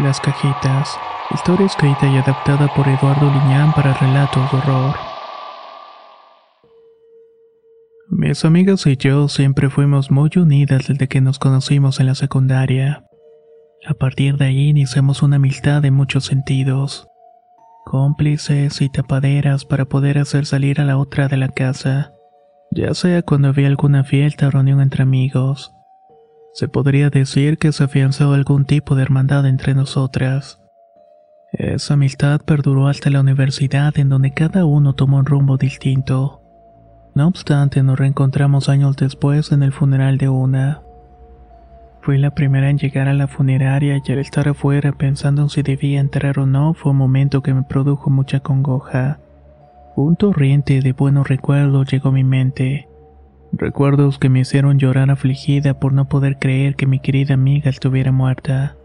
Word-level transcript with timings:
Las 0.00 0.20
cajitas. 0.20 0.96
Historia 1.34 1.66
escrita 1.66 2.06
y 2.06 2.16
adaptada 2.16 2.72
por 2.72 2.86
Eduardo 2.86 3.32
Liñán 3.32 3.72
para 3.72 3.94
relatos 3.94 4.48
de 4.52 4.58
horror. 4.58 4.94
Mis 8.08 8.44
amigas 8.44 8.86
y 8.86 8.96
yo 8.96 9.26
siempre 9.26 9.70
fuimos 9.70 10.12
muy 10.12 10.30
unidas 10.36 10.86
desde 10.86 11.08
que 11.08 11.20
nos 11.20 11.40
conocimos 11.40 11.98
en 11.98 12.06
la 12.06 12.14
secundaria. 12.14 13.06
A 13.88 13.94
partir 13.94 14.36
de 14.36 14.44
ahí 14.44 14.68
iniciamos 14.68 15.20
una 15.24 15.36
amistad 15.36 15.84
en 15.84 15.94
muchos 15.94 16.26
sentidos. 16.26 17.08
Cómplices 17.84 18.80
y 18.80 18.90
tapaderas 18.90 19.64
para 19.64 19.86
poder 19.86 20.18
hacer 20.18 20.46
salir 20.46 20.80
a 20.80 20.84
la 20.84 20.96
otra 20.96 21.26
de 21.26 21.38
la 21.38 21.48
casa, 21.48 22.12
ya 22.70 22.94
sea 22.94 23.22
cuando 23.22 23.48
había 23.48 23.66
alguna 23.66 24.04
fiesta 24.04 24.46
o 24.46 24.50
reunión 24.52 24.80
entre 24.80 25.02
amigos. 25.02 25.72
Se 26.58 26.66
podría 26.66 27.08
decir 27.08 27.56
que 27.56 27.70
se 27.70 27.84
afianzó 27.84 28.32
algún 28.32 28.64
tipo 28.64 28.96
de 28.96 29.02
hermandad 29.02 29.46
entre 29.46 29.76
nosotras. 29.76 30.60
Esa 31.52 31.94
amistad 31.94 32.40
perduró 32.40 32.88
hasta 32.88 33.10
la 33.10 33.20
universidad 33.20 33.96
en 33.96 34.08
donde 34.08 34.32
cada 34.32 34.64
uno 34.64 34.92
tomó 34.94 35.18
un 35.18 35.26
rumbo 35.26 35.56
distinto. 35.56 36.42
No 37.14 37.28
obstante, 37.28 37.84
nos 37.84 37.96
reencontramos 37.96 38.68
años 38.68 38.96
después 38.96 39.52
en 39.52 39.62
el 39.62 39.70
funeral 39.70 40.18
de 40.18 40.30
una. 40.30 40.82
Fui 42.00 42.18
la 42.18 42.34
primera 42.34 42.70
en 42.70 42.78
llegar 42.78 43.06
a 43.06 43.14
la 43.14 43.28
funeraria 43.28 44.02
y 44.04 44.10
al 44.12 44.18
estar 44.18 44.48
afuera 44.48 44.90
pensando 44.90 45.42
en 45.42 45.50
si 45.50 45.62
debía 45.62 46.00
entrar 46.00 46.40
o 46.40 46.46
no 46.46 46.74
fue 46.74 46.90
un 46.90 46.98
momento 46.98 47.40
que 47.40 47.54
me 47.54 47.62
produjo 47.62 48.10
mucha 48.10 48.40
congoja. 48.40 49.20
Un 49.94 50.16
torrente 50.16 50.80
de 50.80 50.92
buenos 50.92 51.28
recuerdos 51.28 51.88
llegó 51.88 52.08
a 52.08 52.12
mi 52.14 52.24
mente. 52.24 52.88
Recuerdos 53.52 54.18
que 54.18 54.28
me 54.28 54.40
hicieron 54.40 54.78
llorar 54.78 55.10
afligida 55.10 55.80
por 55.80 55.92
no 55.92 56.08
poder 56.08 56.38
creer 56.38 56.76
que 56.76 56.86
mi 56.86 57.00
querida 57.00 57.34
amiga 57.34 57.70
estuviera 57.70 58.12
muerta. 58.12 58.76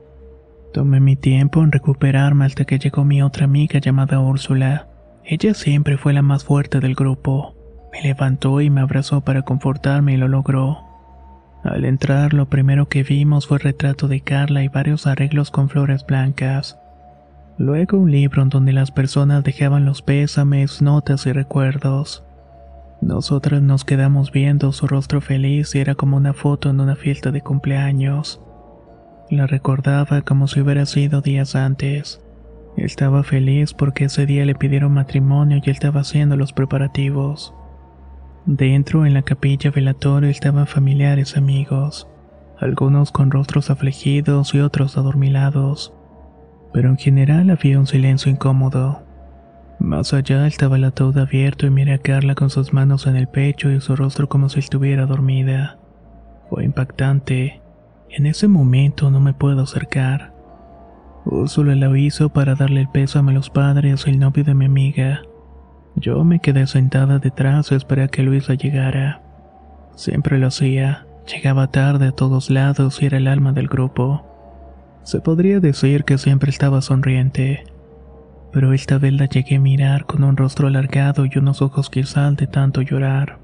Tomé 0.74 1.00
mi 1.00 1.16
tiempo 1.16 1.62
en 1.64 1.72
recuperarme 1.72 2.46
hasta 2.46 2.66
que 2.66 2.80
llegó 2.80 3.04
mi 3.04 3.22
otra 3.22 3.46
amiga 3.46 3.80
llamada 3.80 4.20
Úrsula. 4.20 4.88
Ella 5.26 5.54
siempre 5.54 5.98
fue 5.98 6.14
la 6.14 6.22
más 6.22 6.44
fuerte 6.44 6.80
del 6.80 6.96
grupo. 6.96 7.56
Me 7.92 8.02
levantó 8.02 8.62
y 8.62 8.70
me 8.70 8.82
abrazó 8.82 9.22
para 9.22 9.44
confortarme 9.44 10.14
y 10.14 10.18
lo 10.18 10.28
logró. 10.28 10.80
Al 11.64 11.86
entrar 11.86 12.34
lo 12.34 12.50
primero 12.50 12.88
que 12.88 13.04
vimos 13.04 13.48
fue 13.48 13.58
el 13.58 13.64
retrato 13.64 14.08
de 14.08 14.22
Carla 14.22 14.64
y 14.64 14.70
varios 14.70 15.08
arreglos 15.08 15.52
con 15.52 15.70
flores 15.70 16.06
blancas. 16.06 16.80
Luego 17.58 17.98
un 17.98 18.12
libro 18.12 18.42
en 18.42 18.50
donde 18.50 18.74
las 18.74 18.92
personas 18.92 19.44
dejaban 19.44 19.86
los 19.86 20.02
pésames, 20.02 20.82
notas 20.82 21.26
y 21.28 21.32
recuerdos. 21.34 22.26
Nosotras 23.04 23.62
nos 23.62 23.84
quedamos 23.84 24.32
viendo 24.32 24.72
su 24.72 24.88
rostro 24.88 25.20
feliz 25.20 25.76
y 25.76 25.80
era 25.80 25.94
como 25.94 26.16
una 26.16 26.34
foto 26.34 26.70
en 26.70 26.80
una 26.80 26.96
fiesta 26.96 27.32
de 27.32 27.42
cumpleaños. 27.42 28.42
La 29.30 29.46
recordaba 29.46 30.22
como 30.22 30.48
si 30.48 30.62
hubiera 30.62 30.86
sido 30.86 31.20
días 31.20 31.58
antes. 31.58 32.22
Estaba 32.78 33.24
feliz 33.24 33.74
porque 33.74 34.06
ese 34.06 34.26
día 34.26 34.46
le 34.46 34.56
pidieron 34.56 34.94
matrimonio 34.94 35.58
y 35.58 35.70
él 35.70 35.76
estaba 35.76 36.00
haciendo 36.00 36.38
los 36.38 36.54
preparativos. 36.54 37.54
Dentro, 38.46 39.06
en 39.06 39.14
la 39.14 39.24
capilla 39.24 39.70
velatorio, 39.70 40.30
estaban 40.30 40.66
familiares 40.66 41.36
amigos, 41.36 42.08
algunos 42.58 43.12
con 43.12 43.32
rostros 43.32 43.70
afligidos 43.70 44.56
y 44.56 44.62
otros 44.62 44.98
adormilados, 44.98 45.94
pero 46.72 46.88
en 46.88 46.98
general 46.98 47.50
había 47.50 47.80
un 47.80 47.88
silencio 47.88 48.32
incómodo. 48.32 49.04
Más 49.80 50.14
allá 50.14 50.48
estaba 50.48 50.78
el 50.78 50.84
ataúd 50.84 51.18
abierto 51.18 51.66
y 51.66 51.70
miré 51.70 51.94
a 51.94 51.98
Carla 51.98 52.36
con 52.36 52.50
sus 52.50 52.74
manos 52.74 53.08
en 53.08 53.16
el 53.16 53.28
pecho 53.28 53.72
y 53.72 53.82
su 53.82 53.96
rostro 53.96 54.30
como 54.30 54.50
si 54.50 54.60
estuviera 54.60 55.06
dormida. 55.06 55.78
Fue 56.50 56.64
impactante. 56.64 57.62
En 58.10 58.26
ese 58.26 58.48
momento 58.48 59.10
no 59.10 59.20
me 59.20 59.34
puedo 59.34 59.64
acercar. 59.64 60.34
Úrsula 61.26 61.76
lo 61.76 61.96
hizo 61.96 62.30
para 62.30 62.56
darle 62.56 62.82
el 62.82 62.90
peso 62.90 63.20
a 63.20 63.24
los 63.24 63.50
padres 63.50 64.06
y 64.06 64.12
el 64.12 64.20
novio 64.20 64.44
de 64.44 64.54
mi 64.54 64.66
amiga. 64.66 65.22
Yo 65.96 66.24
me 66.24 66.40
quedé 66.40 66.68
sentada 66.68 67.20
detrás 67.20 67.72
y 67.72 67.76
esperé 67.76 68.04
a 68.04 68.08
que 68.08 68.24
Luisa 68.24 68.54
llegara. 68.54 69.22
Siempre 69.96 70.38
lo 70.38 70.48
hacía. 70.48 71.08
Llegaba 71.28 71.68
tarde 71.68 72.08
a 72.08 72.12
todos 72.12 72.50
lados 72.50 73.02
y 73.02 73.06
era 73.06 73.18
el 73.18 73.28
alma 73.28 73.54
del 73.54 73.68
grupo. 73.68 74.26
Se 75.04 75.20
podría 75.22 75.60
decir 75.60 76.04
que 76.04 76.18
siempre 76.18 76.50
estaba 76.50 76.82
sonriente 76.82 77.64
pero 78.54 78.72
esta 78.72 79.00
vez 79.00 79.14
la 79.14 79.26
llegué 79.26 79.56
a 79.56 79.60
mirar 79.60 80.06
con 80.06 80.24
un 80.24 80.38
rostro 80.38 80.68
alargado 80.68 81.26
y 81.26 81.38
unos 81.38 81.64
ojos 81.64 81.90
quizás 81.90 82.38
de 82.38 82.46
tanto 82.46 82.82
llorar. 82.82 83.40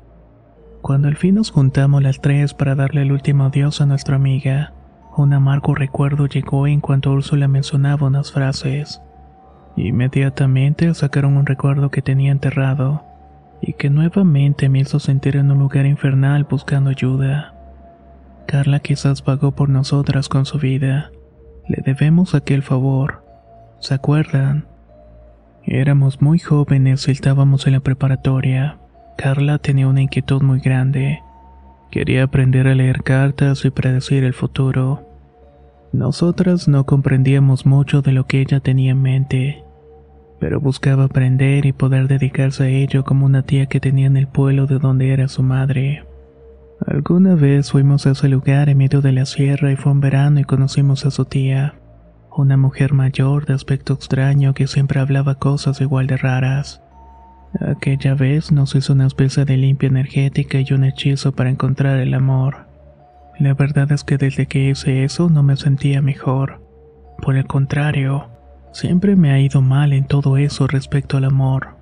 Cuando 0.82 1.08
al 1.08 1.18
fin 1.18 1.36
nos 1.36 1.52
juntamos 1.52 2.02
las 2.04 2.22
tres 2.22 2.54
para 2.54 2.76
darle 2.76 3.02
el 3.02 3.12
último 3.12 3.46
adiós 3.46 3.82
a 3.82 3.88
nuestra 3.88 4.16
amiga, 4.16 4.74
un 5.18 5.34
amargo 5.34 5.76
recuerdo 5.76 6.28
llegó 6.28 6.68
en 6.68 6.80
cuanto 6.80 7.12
Úrsula 7.12 7.48
mencionaba 7.48 8.08
unas 8.08 8.32
frases. 8.32 9.02
Inmediatamente 9.76 10.94
sacaron 10.94 11.38
un 11.38 11.46
recuerdo 11.46 11.90
que 11.90 12.02
tenía 12.02 12.32
enterrado 12.32 13.04
y 13.62 13.74
que 13.74 13.90
nuevamente 13.90 14.70
me 14.70 14.80
hizo 14.80 15.00
sentir 15.00 15.36
en 15.36 15.52
un 15.52 15.60
lugar 15.60 15.86
infernal 15.86 16.46
buscando 16.46 16.92
ayuda. 16.92 17.56
Carla 18.46 18.80
quizás 18.80 19.22
pagó 19.22 19.52
por 19.52 19.70
nosotras 19.70 20.30
con 20.30 20.46
su 20.46 20.60
vida. 20.60 21.12
Le 21.68 21.82
debemos 21.84 22.36
aquel 22.36 22.64
favor. 22.64 23.24
¿Se 23.80 23.94
acuerdan? 23.94 24.66
Éramos 25.66 26.22
muy 26.22 26.40
jóvenes 26.40 27.08
y 27.08 27.12
estábamos 27.12 27.68
en 27.68 27.74
la 27.74 27.80
preparatoria. 27.82 28.78
Carla 29.18 29.58
tenía 29.58 29.88
una 29.88 30.02
inquietud 30.02 30.42
muy 30.42 30.60
grande. 30.60 31.22
Quería 31.92 32.24
aprender 32.24 32.68
a 32.68 32.76
leer 32.76 33.04
cartas 33.04 33.66
y 33.66 33.70
predecir 33.70 34.24
el 34.24 34.34
futuro. 34.34 35.06
Nosotras 35.92 36.68
no 36.68 36.86
comprendíamos 36.86 37.66
mucho 37.66 38.02
de 38.02 38.14
lo 38.14 38.26
que 38.26 38.42
ella 38.42 38.60
tenía 38.60 38.92
en 38.92 39.02
mente, 39.02 39.64
pero 40.40 40.62
buscaba 40.62 41.06
aprender 41.06 41.66
y 41.66 41.74
poder 41.74 42.08
dedicarse 42.08 42.64
a 42.64 42.70
ello 42.70 43.04
como 43.04 43.26
una 43.26 43.44
tía 43.44 43.66
que 43.66 43.80
tenía 43.80 44.08
en 44.08 44.18
el 44.18 44.28
pueblo 44.28 44.66
de 44.66 44.80
donde 44.80 45.12
era 45.12 45.28
su 45.28 45.44
madre. 45.44 46.06
Alguna 46.86 47.36
vez 47.36 47.72
fuimos 47.72 48.08
a 48.08 48.12
ese 48.12 48.30
lugar 48.30 48.70
en 48.70 48.78
medio 48.78 49.02
de 49.02 49.12
la 49.12 49.26
sierra 49.26 49.72
y 49.72 49.76
fue 49.76 49.92
un 49.92 50.00
verano 50.00 50.40
y 50.40 50.46
conocimos 50.46 51.06
a 51.06 51.12
su 51.12 51.26
tía 51.26 51.76
una 52.40 52.58
mujer 52.58 52.94
mayor 52.94 53.46
de 53.46 53.54
aspecto 53.54 53.94
extraño 53.94 54.54
que 54.54 54.68
siempre 54.68 55.00
hablaba 55.00 55.36
cosas 55.36 55.82
igual 55.82 56.08
de 56.08 56.18
raras. 56.18 56.82
Aquella 57.60 58.14
vez 58.14 58.52
nos 58.52 58.76
hizo 58.76 58.94
una 58.94 59.08
especie 59.08 59.46
de 59.46 59.58
limpia 59.58 59.88
energética 59.88 60.60
y 60.60 60.74
un 60.74 60.84
hechizo 60.84 61.34
para 61.34 61.50
encontrar 61.50 62.00
el 62.00 62.14
amor. 62.14 62.68
La 63.40 63.54
verdad 63.54 63.92
es 63.92 64.04
que 64.04 64.18
desde 64.18 64.46
que 64.46 64.70
hice 64.70 65.04
eso 65.04 65.30
no 65.30 65.44
me 65.44 65.58
sentía 65.58 66.02
mejor. 66.02 66.62
Por 67.22 67.36
el 67.36 67.48
contrario, 67.48 68.30
siempre 68.72 69.16
me 69.16 69.32
ha 69.32 69.40
ido 69.40 69.62
mal 69.62 69.94
en 69.94 70.06
todo 70.06 70.38
eso 70.38 70.68
respecto 70.68 71.18
al 71.18 71.26
amor. 71.26 71.76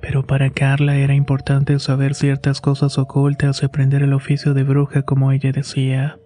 Pero 0.00 0.26
para 0.26 0.50
Carla 0.50 0.96
era 0.96 1.14
importante 1.14 1.78
saber 1.80 2.14
ciertas 2.14 2.60
cosas 2.60 2.98
ocultas 2.98 3.62
y 3.62 3.66
aprender 3.66 4.02
el 4.02 4.12
oficio 4.12 4.54
de 4.54 4.62
bruja 4.62 5.02
como 5.02 5.32
ella 5.32 5.50
decía. 5.50 6.18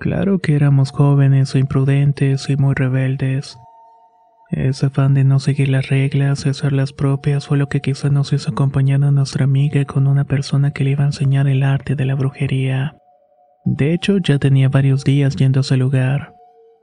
Claro 0.00 0.38
que 0.40 0.54
éramos 0.54 0.90
jóvenes, 0.90 1.54
imprudentes 1.54 2.50
y 2.50 2.56
muy 2.56 2.74
rebeldes. 2.74 3.58
Ese 4.50 4.86
afán 4.86 5.14
de 5.14 5.24
no 5.24 5.40
seguir 5.40 5.68
las 5.68 5.88
reglas 5.88 6.46
y 6.46 6.50
hacer 6.50 6.72
las 6.72 6.92
propias 6.92 7.46
fue 7.46 7.56
lo 7.58 7.68
que 7.68 7.80
quizá 7.80 8.10
nos 8.10 8.32
hizo 8.32 8.50
acompañar 8.50 9.02
a 9.02 9.10
nuestra 9.10 9.44
amiga 9.44 9.84
con 9.84 10.06
una 10.06 10.24
persona 10.24 10.72
que 10.72 10.84
le 10.84 10.90
iba 10.90 11.04
a 11.04 11.08
enseñar 11.08 11.48
el 11.48 11.62
arte 11.62 11.96
de 11.96 12.04
la 12.04 12.14
brujería. 12.14 12.96
De 13.64 13.94
hecho, 13.94 14.18
ya 14.18 14.38
tenía 14.38 14.68
varios 14.68 15.04
días 15.04 15.36
yendo 15.36 15.60
a 15.60 15.62
ese 15.62 15.76
lugar. 15.76 16.34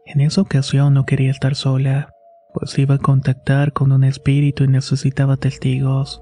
En 0.05 0.19
esa 0.19 0.41
ocasión 0.41 0.93
no 0.93 1.05
quería 1.05 1.31
estar 1.31 1.55
sola. 1.55 2.09
pues 2.53 2.77
iba 2.77 2.95
a 2.95 2.97
contactar 2.97 3.71
con 3.71 3.93
un 3.93 4.03
espíritu 4.03 4.65
y 4.65 4.67
necesitaba 4.67 5.37
testigos, 5.37 6.21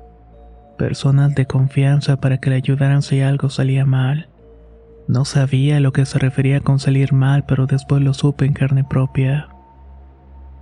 personas 0.77 1.33
de 1.33 1.47
confianza 1.47 2.17
para 2.17 2.37
que 2.37 2.51
le 2.51 2.57
ayudaran 2.57 3.01
si 3.01 3.21
algo 3.21 3.49
salía 3.49 3.83
mal. 3.83 4.29
No 5.09 5.25
sabía 5.25 5.77
a 5.77 5.79
lo 5.79 5.91
que 5.91 6.05
se 6.05 6.19
refería 6.19 6.59
con 6.59 6.77
salir 6.77 7.13
mal, 7.13 7.43
pero 7.47 7.65
después 7.65 7.99
lo 8.03 8.13
supe 8.13 8.45
en 8.45 8.53
carne 8.53 8.83
propia. 8.83 9.49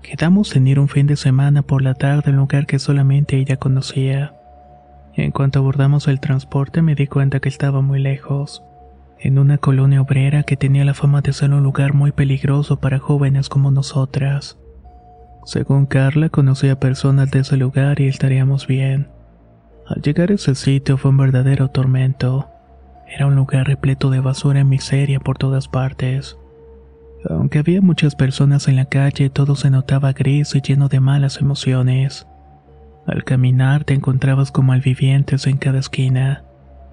Quedamos 0.01 0.55
en 0.55 0.67
ir 0.67 0.79
un 0.79 0.87
fin 0.87 1.05
de 1.05 1.17
semana 1.17 1.63
por 1.63 1.81
la 1.81 1.95
tarde 1.95 2.27
a 2.27 2.29
un 2.29 2.37
lugar 2.37 2.65
que 2.65 2.79
solamente 2.79 3.35
ella 3.35 3.57
conocía. 3.57 4.33
En 5.15 5.31
cuanto 5.31 5.59
abordamos 5.59 6.07
el 6.07 6.21
transporte 6.21 6.81
me 6.81 6.95
di 6.95 7.07
cuenta 7.07 7.41
que 7.41 7.49
estaba 7.49 7.81
muy 7.81 7.99
lejos, 7.99 8.63
en 9.19 9.37
una 9.37 9.57
colonia 9.57 10.01
obrera 10.01 10.43
que 10.43 10.55
tenía 10.55 10.85
la 10.85 10.93
fama 10.93 11.19
de 11.19 11.33
ser 11.33 11.51
un 11.51 11.61
lugar 11.61 11.93
muy 11.93 12.13
peligroso 12.13 12.79
para 12.79 12.99
jóvenes 12.99 13.49
como 13.49 13.69
nosotras. 13.69 14.57
Según 15.43 15.87
Carla, 15.87 16.29
conocía 16.29 16.79
personas 16.79 17.31
de 17.31 17.39
ese 17.39 17.57
lugar 17.57 17.99
y 17.99 18.07
estaríamos 18.07 18.65
bien. 18.65 19.09
Al 19.85 20.01
llegar 20.01 20.31
a 20.31 20.35
ese 20.35 20.55
sitio 20.55 20.97
fue 20.97 21.11
un 21.11 21.17
verdadero 21.17 21.67
tormento. 21.67 22.47
Era 23.09 23.25
un 23.25 23.35
lugar 23.35 23.67
repleto 23.67 24.09
de 24.09 24.19
basura 24.19 24.59
y 24.59 24.63
miseria 24.63 25.19
por 25.19 25.37
todas 25.37 25.67
partes. 25.67 26.37
Aunque 27.29 27.59
había 27.59 27.81
muchas 27.81 28.15
personas 28.15 28.67
en 28.67 28.75
la 28.75 28.85
calle, 28.85 29.29
todo 29.29 29.55
se 29.55 29.69
notaba 29.69 30.13
gris 30.13 30.55
y 30.55 30.61
lleno 30.61 30.87
de 30.87 30.99
malas 30.99 31.39
emociones. 31.41 32.27
Al 33.05 33.23
caminar 33.23 33.85
te 33.85 33.93
encontrabas 33.93 34.51
como 34.51 34.73
vivientes 34.73 35.47
en 35.47 35.57
cada 35.57 35.79
esquina, 35.79 36.43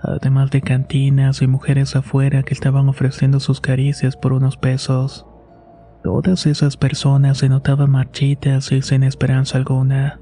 además 0.00 0.50
de 0.50 0.62
cantinas 0.62 1.42
y 1.42 1.46
mujeres 1.46 1.96
afuera 1.96 2.42
que 2.42 2.54
estaban 2.54 2.88
ofreciendo 2.88 3.40
sus 3.40 3.60
caricias 3.60 4.16
por 4.16 4.32
unos 4.32 4.56
pesos. 4.56 5.26
Todas 6.04 6.46
esas 6.46 6.76
personas 6.76 7.38
se 7.38 7.48
notaban 7.48 7.90
marchitas 7.90 8.70
y 8.72 8.82
sin 8.82 9.02
esperanza 9.02 9.58
alguna. 9.58 10.20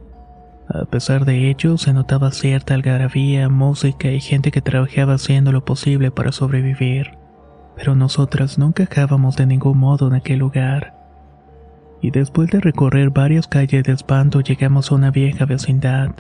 A 0.69 0.85
pesar 0.85 1.25
de 1.25 1.51
ello, 1.51 1.77
se 1.79 1.93
notaba 1.93 2.31
cierta 2.31 2.75
algarabía, 2.75 3.49
música 3.49 4.11
y 4.11 4.21
gente 4.21 4.51
que 4.51 4.63
trabajaba 4.63 5.15
haciendo 5.15 5.53
lo 5.53 5.65
posible 5.65 6.11
para 6.11 6.33
sobrevivir. 6.33 7.19
Pero 7.77 7.95
nosotras 7.95 8.59
nunca 8.59 8.87
quejábamos 8.87 9.37
de 9.37 9.47
ningún 9.47 9.79
modo 9.79 10.09
en 10.09 10.15
aquel 10.15 10.39
lugar 10.39 11.03
y 12.03 12.11
después 12.11 12.51
de 12.51 12.61
recorrer 12.61 13.11
varias 13.11 13.47
calles 13.47 13.85
de 13.85 13.93
espanto 13.93 14.41
llegamos 14.41 14.91
a 14.91 14.97
una 14.97 15.11
vieja 15.13 15.47
vecindad. 15.47 16.11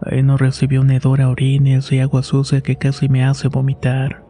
Ahí 0.00 0.22
nos 0.22 0.40
recibió 0.40 0.80
un 0.80 0.92
hedor 0.92 1.20
a 1.20 1.28
orines 1.28 1.90
y 1.90 1.98
agua 1.98 2.22
sucia 2.22 2.60
que 2.60 2.76
casi 2.76 3.08
me 3.08 3.24
hace 3.24 3.48
vomitar. 3.48 4.22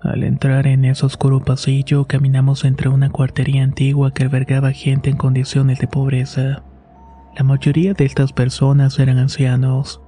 Al 0.00 0.22
entrar 0.22 0.68
en 0.68 0.84
ese 0.84 1.04
oscuro 1.04 1.40
pasillo 1.40 2.04
caminamos 2.04 2.64
entre 2.64 2.88
una 2.88 3.10
cuartería 3.10 3.64
antigua 3.64 4.14
que 4.14 4.22
albergaba 4.22 4.70
gente 4.70 5.10
en 5.10 5.16
condiciones 5.16 5.80
de 5.80 5.88
pobreza. 5.88 6.62
La 7.36 7.44
mayoría 7.44 7.92
de 7.92 8.06
estas 8.06 8.32
personas 8.32 8.98
eran 8.98 9.18
ancianos. 9.18 10.00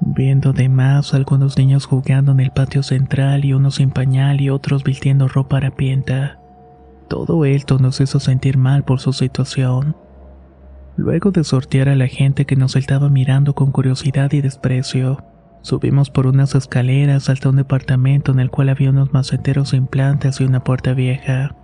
Viendo 0.00 0.52
de 0.52 0.68
más 0.68 1.12
algunos 1.12 1.58
niños 1.58 1.86
jugando 1.86 2.30
en 2.30 2.38
el 2.38 2.52
patio 2.52 2.84
central 2.84 3.44
y 3.44 3.52
unos 3.52 3.76
sin 3.76 3.90
pañal 3.90 4.40
y 4.40 4.48
otros 4.48 4.84
vistiendo 4.84 5.26
ropa 5.26 5.56
harapienta. 5.56 6.38
Todo 7.08 7.44
esto 7.46 7.80
nos 7.80 8.00
hizo 8.00 8.20
sentir 8.20 8.58
mal 8.58 8.84
por 8.84 9.00
su 9.00 9.12
situación. 9.12 9.96
Luego 10.96 11.32
de 11.32 11.42
sortear 11.42 11.88
a 11.88 11.96
la 11.96 12.06
gente 12.06 12.44
que 12.44 12.54
nos 12.54 12.76
estaba 12.76 13.08
mirando 13.08 13.56
con 13.56 13.72
curiosidad 13.72 14.30
y 14.30 14.40
desprecio, 14.40 15.24
subimos 15.62 16.10
por 16.10 16.28
unas 16.28 16.54
escaleras 16.54 17.28
hasta 17.28 17.48
un 17.48 17.56
departamento 17.56 18.30
en 18.30 18.38
el 18.38 18.50
cual 18.50 18.68
había 18.68 18.90
unos 18.90 19.12
maceteros 19.12 19.70
sin 19.70 19.88
plantas 19.88 20.40
y 20.40 20.44
una 20.44 20.62
puerta 20.62 20.94
vieja. 20.94 21.56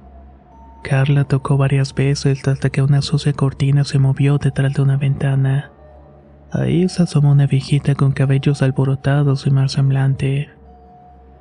Carla 0.82 1.24
tocó 1.24 1.56
varias 1.56 1.94
veces 1.94 2.46
hasta 2.46 2.70
que 2.70 2.82
una 2.82 3.02
sucia 3.02 3.32
cortina 3.32 3.84
se 3.84 3.98
movió 3.98 4.38
detrás 4.38 4.74
de 4.74 4.82
una 4.82 4.96
ventana. 4.96 5.72
Ahí 6.50 6.88
se 6.88 7.02
asomó 7.02 7.32
una 7.32 7.46
viejita 7.46 7.94
con 7.94 8.12
cabellos 8.12 8.62
alborotados 8.62 9.46
y 9.46 9.50
mal 9.50 9.68
semblante. 9.68 10.48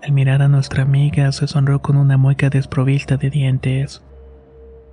Al 0.03 0.11
mirar 0.11 0.41
a 0.41 0.47
nuestra 0.47 0.83
amiga 0.83 1.31
se 1.31 1.47
sonrió 1.47 1.81
con 1.81 1.97
una 1.97 2.17
mueca 2.17 2.49
desprovista 2.49 3.17
de 3.17 3.29
dientes. 3.29 4.03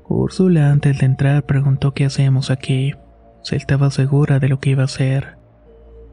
Úrsula 0.07 0.71
antes 0.71 0.99
de 0.99 1.07
entrar 1.07 1.45
preguntó 1.45 1.93
qué 1.93 2.05
hacíamos 2.05 2.51
aquí, 2.51 2.95
si 3.43 3.57
estaba 3.57 3.91
segura 3.91 4.39
de 4.39 4.49
lo 4.49 4.61
que 4.61 4.71
iba 4.71 4.83
a 4.83 4.87
hacer. 4.87 5.39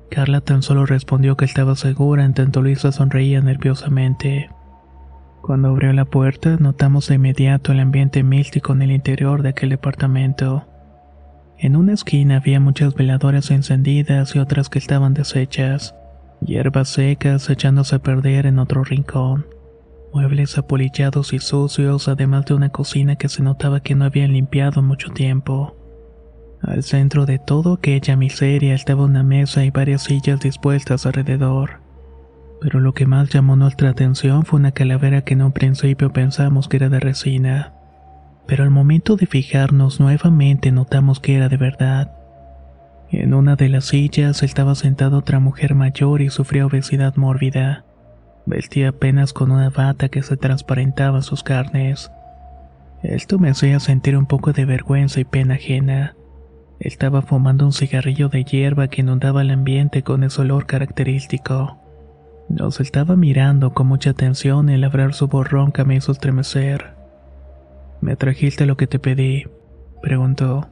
Carla 0.09 0.41
tan 0.41 0.61
solo 0.61 0.85
respondió 0.85 1.37
que 1.37 1.45
estaba 1.45 1.75
segura 1.75 2.25
en 2.25 2.33
tanto 2.33 2.61
Luisa 2.61 2.91
sonreía 2.91 3.41
nerviosamente. 3.41 4.49
Cuando 5.41 5.69
abrió 5.69 5.91
la 5.93 6.05
puerta, 6.05 6.57
notamos 6.59 7.07
de 7.07 7.15
inmediato 7.15 7.71
el 7.71 7.79
ambiente 7.79 8.23
místico 8.23 8.73
en 8.73 8.83
el 8.83 8.91
interior 8.91 9.41
de 9.41 9.49
aquel 9.49 9.69
departamento. 9.69 10.67
En 11.57 11.75
una 11.75 11.93
esquina 11.93 12.37
había 12.37 12.59
muchas 12.59 12.93
veladoras 12.95 13.51
encendidas 13.51 14.35
y 14.35 14.39
otras 14.39 14.69
que 14.69 14.79
estaban 14.79 15.13
deshechas 15.13 15.95
hierbas 16.41 16.89
secas 16.89 17.49
echándose 17.49 17.95
a 17.95 17.99
perder 17.99 18.45
en 18.45 18.59
otro 18.59 18.83
rincón, 18.83 19.45
muebles 20.13 20.57
apolillados 20.57 21.33
y 21.33 21.39
sucios, 21.39 22.07
además 22.07 22.45
de 22.45 22.55
una 22.55 22.69
cocina 22.69 23.15
que 23.15 23.29
se 23.29 23.43
notaba 23.43 23.81
que 23.81 23.95
no 23.95 24.05
habían 24.05 24.33
limpiado 24.33 24.81
mucho 24.81 25.09
tiempo. 25.09 25.77
Al 26.61 26.83
centro 26.83 27.25
de 27.25 27.39
todo 27.39 27.73
aquella 27.73 28.15
miseria 28.15 28.75
estaba 28.75 29.05
una 29.05 29.23
mesa 29.23 29.63
y 29.65 29.71
varias 29.71 30.03
sillas 30.03 30.39
dispuestas 30.39 31.05
alrededor. 31.05 31.80
Pero 32.61 32.79
lo 32.79 32.93
que 32.93 33.07
más 33.07 33.29
llamó 33.29 33.55
nuestra 33.55 33.89
atención 33.89 34.45
fue 34.45 34.59
una 34.59 34.71
calavera 34.71 35.23
que 35.23 35.33
en 35.33 35.41
un 35.41 35.51
principio 35.51 36.13
pensamos 36.13 36.67
que 36.67 36.77
era 36.77 36.89
de 36.89 36.99
resina. 36.99 37.73
Pero 38.45 38.63
al 38.63 38.69
momento 38.69 39.15
de 39.15 39.25
fijarnos 39.25 39.99
nuevamente 39.99 40.71
notamos 40.71 41.19
que 41.19 41.35
era 41.35 41.49
de 41.49 41.57
verdad. 41.57 42.11
En 43.09 43.33
una 43.33 43.55
de 43.55 43.67
las 43.67 43.85
sillas 43.85 44.43
estaba 44.43 44.75
sentada 44.75 45.17
otra 45.17 45.39
mujer 45.39 45.73
mayor 45.73 46.21
y 46.21 46.29
sufría 46.29 46.67
obesidad 46.67 47.15
mórbida. 47.15 47.83
Vestía 48.45 48.89
apenas 48.89 49.33
con 49.33 49.51
una 49.51 49.71
bata 49.71 50.09
que 50.09 50.21
se 50.21 50.37
transparentaba 50.37 51.23
sus 51.23 51.41
carnes. 51.41 52.11
Esto 53.01 53.39
me 53.39 53.49
hacía 53.49 53.79
sentir 53.79 54.15
un 54.15 54.27
poco 54.27 54.53
de 54.53 54.65
vergüenza 54.65 55.19
y 55.19 55.23
pena 55.23 55.55
ajena. 55.55 56.15
Estaba 56.79 57.23
fumando 57.23 57.65
un 57.65 57.73
cigarrillo 57.73 58.29
de 58.29 58.43
hierba 58.43 58.87
que 58.87 59.01
inundaba 59.01 59.41
el 59.41 59.49
ambiente 59.49 60.03
con 60.03 60.23
ese 60.23 60.41
olor 60.41 60.67
característico. 60.67 61.80
Nos 62.51 62.81
estaba 62.81 63.15
mirando 63.15 63.73
con 63.73 63.87
mucha 63.87 64.09
atención 64.09 64.69
y 64.69 64.73
al 64.73 64.83
abrir 64.83 65.13
su 65.13 65.27
borrón 65.29 65.71
me 65.85 65.95
hizo 65.95 66.11
estremecer. 66.11 66.95
¿Me 68.01 68.17
trajiste 68.17 68.65
lo 68.65 68.75
que 68.75 68.87
te 68.87 68.99
pedí? 68.99 69.45
preguntó. 70.01 70.67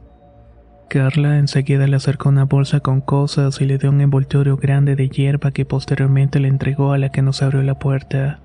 Carla 0.89 1.37
enseguida 1.37 1.87
le 1.87 1.95
acercó 1.95 2.29
una 2.29 2.43
bolsa 2.43 2.81
con 2.81 2.99
cosas 2.99 3.61
y 3.61 3.65
le 3.65 3.77
dio 3.77 3.91
un 3.91 4.01
envoltorio 4.01 4.57
grande 4.57 4.97
de 4.97 5.07
hierba 5.07 5.51
que 5.51 5.63
posteriormente 5.63 6.41
le 6.41 6.49
entregó 6.49 6.91
a 6.91 6.97
la 6.97 7.13
que 7.13 7.21
nos 7.21 7.41
abrió 7.41 7.63
la 7.63 7.79
puerta. 7.79 8.41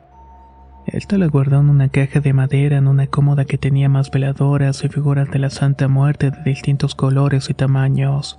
Esta 0.86 1.18
la 1.18 1.26
guardó 1.26 1.58
en 1.58 1.70
una 1.70 1.88
caja 1.88 2.20
de 2.20 2.32
madera 2.32 2.76
en 2.76 2.86
una 2.86 3.08
cómoda 3.08 3.46
que 3.46 3.58
tenía 3.58 3.88
más 3.88 4.12
veladoras 4.12 4.84
y 4.84 4.88
figuras 4.88 5.28
de 5.30 5.40
la 5.40 5.50
Santa 5.50 5.88
Muerte 5.88 6.30
de 6.30 6.42
distintos 6.44 6.94
colores 6.94 7.50
y 7.50 7.54
tamaños. 7.54 8.38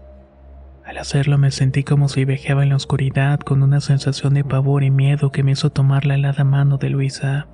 Al 0.85 0.97
hacerlo 0.97 1.37
me 1.37 1.51
sentí 1.51 1.83
como 1.83 2.09
si 2.09 2.25
viajaba 2.25 2.63
en 2.63 2.69
la 2.69 2.75
oscuridad 2.75 3.39
con 3.39 3.63
una 3.63 3.81
sensación 3.81 4.33
de 4.33 4.43
pavor 4.43 4.83
y 4.83 4.89
miedo 4.89 5.31
que 5.31 5.43
me 5.43 5.51
hizo 5.51 5.69
tomar 5.69 6.05
la 6.05 6.15
helada 6.15 6.43
mano 6.43 6.77
de 6.77 6.89
Luisa. 6.89 7.47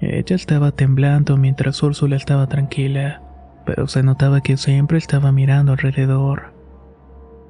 Ella 0.00 0.34
estaba 0.34 0.72
temblando 0.72 1.36
mientras 1.36 1.82
Úrsula 1.82 2.16
estaba 2.16 2.46
tranquila, 2.48 3.22
pero 3.66 3.86
se 3.86 4.02
notaba 4.02 4.40
que 4.40 4.56
siempre 4.56 4.98
estaba 4.98 5.30
mirando 5.30 5.72
alrededor. 5.72 6.52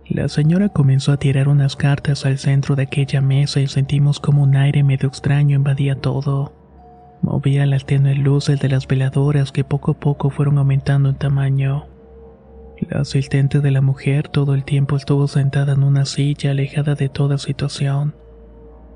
La 0.07 0.29
señora 0.29 0.69
comenzó 0.69 1.13
a 1.13 1.19
tirar 1.19 1.49
unas 1.49 1.77
cartas 1.77 2.27
al 2.27 2.39
centro 2.39 2.75
de 2.75 2.83
aquella 2.83 3.21
mesa 3.21 3.61
y 3.61 3.69
sentimos 3.69 4.19
como 4.19 4.43
un 4.43 4.57
aire 4.57 4.83
medio 4.83 5.09
extraño 5.09 5.55
invadía 5.55 5.95
todo. 5.95 6.53
Movía 7.23 7.65
las 7.67 7.87
tenues 7.87 8.19
luces 8.19 8.59
de 8.59 8.69
las 8.69 8.89
veladoras 8.89 9.53
que 9.53 9.63
poco 9.63 9.93
a 9.93 9.95
poco 9.95 10.31
fueron 10.31 10.59
aumentando 10.59 11.11
en 11.11 11.15
tamaño. 11.15 11.87
La 12.89 13.01
asistente 13.01 13.61
de 13.61 13.71
la 13.71 13.83
mujer 13.83 14.29
todo 14.29 14.55
el 14.55 14.65
tiempo 14.65 14.97
estuvo 14.97 15.29
sentada 15.29 15.75
en 15.75 15.83
una 15.83 16.07
silla 16.07 16.53
alejada 16.53 16.95
de 16.95 17.09
toda 17.11 17.37
situación, 17.37 18.15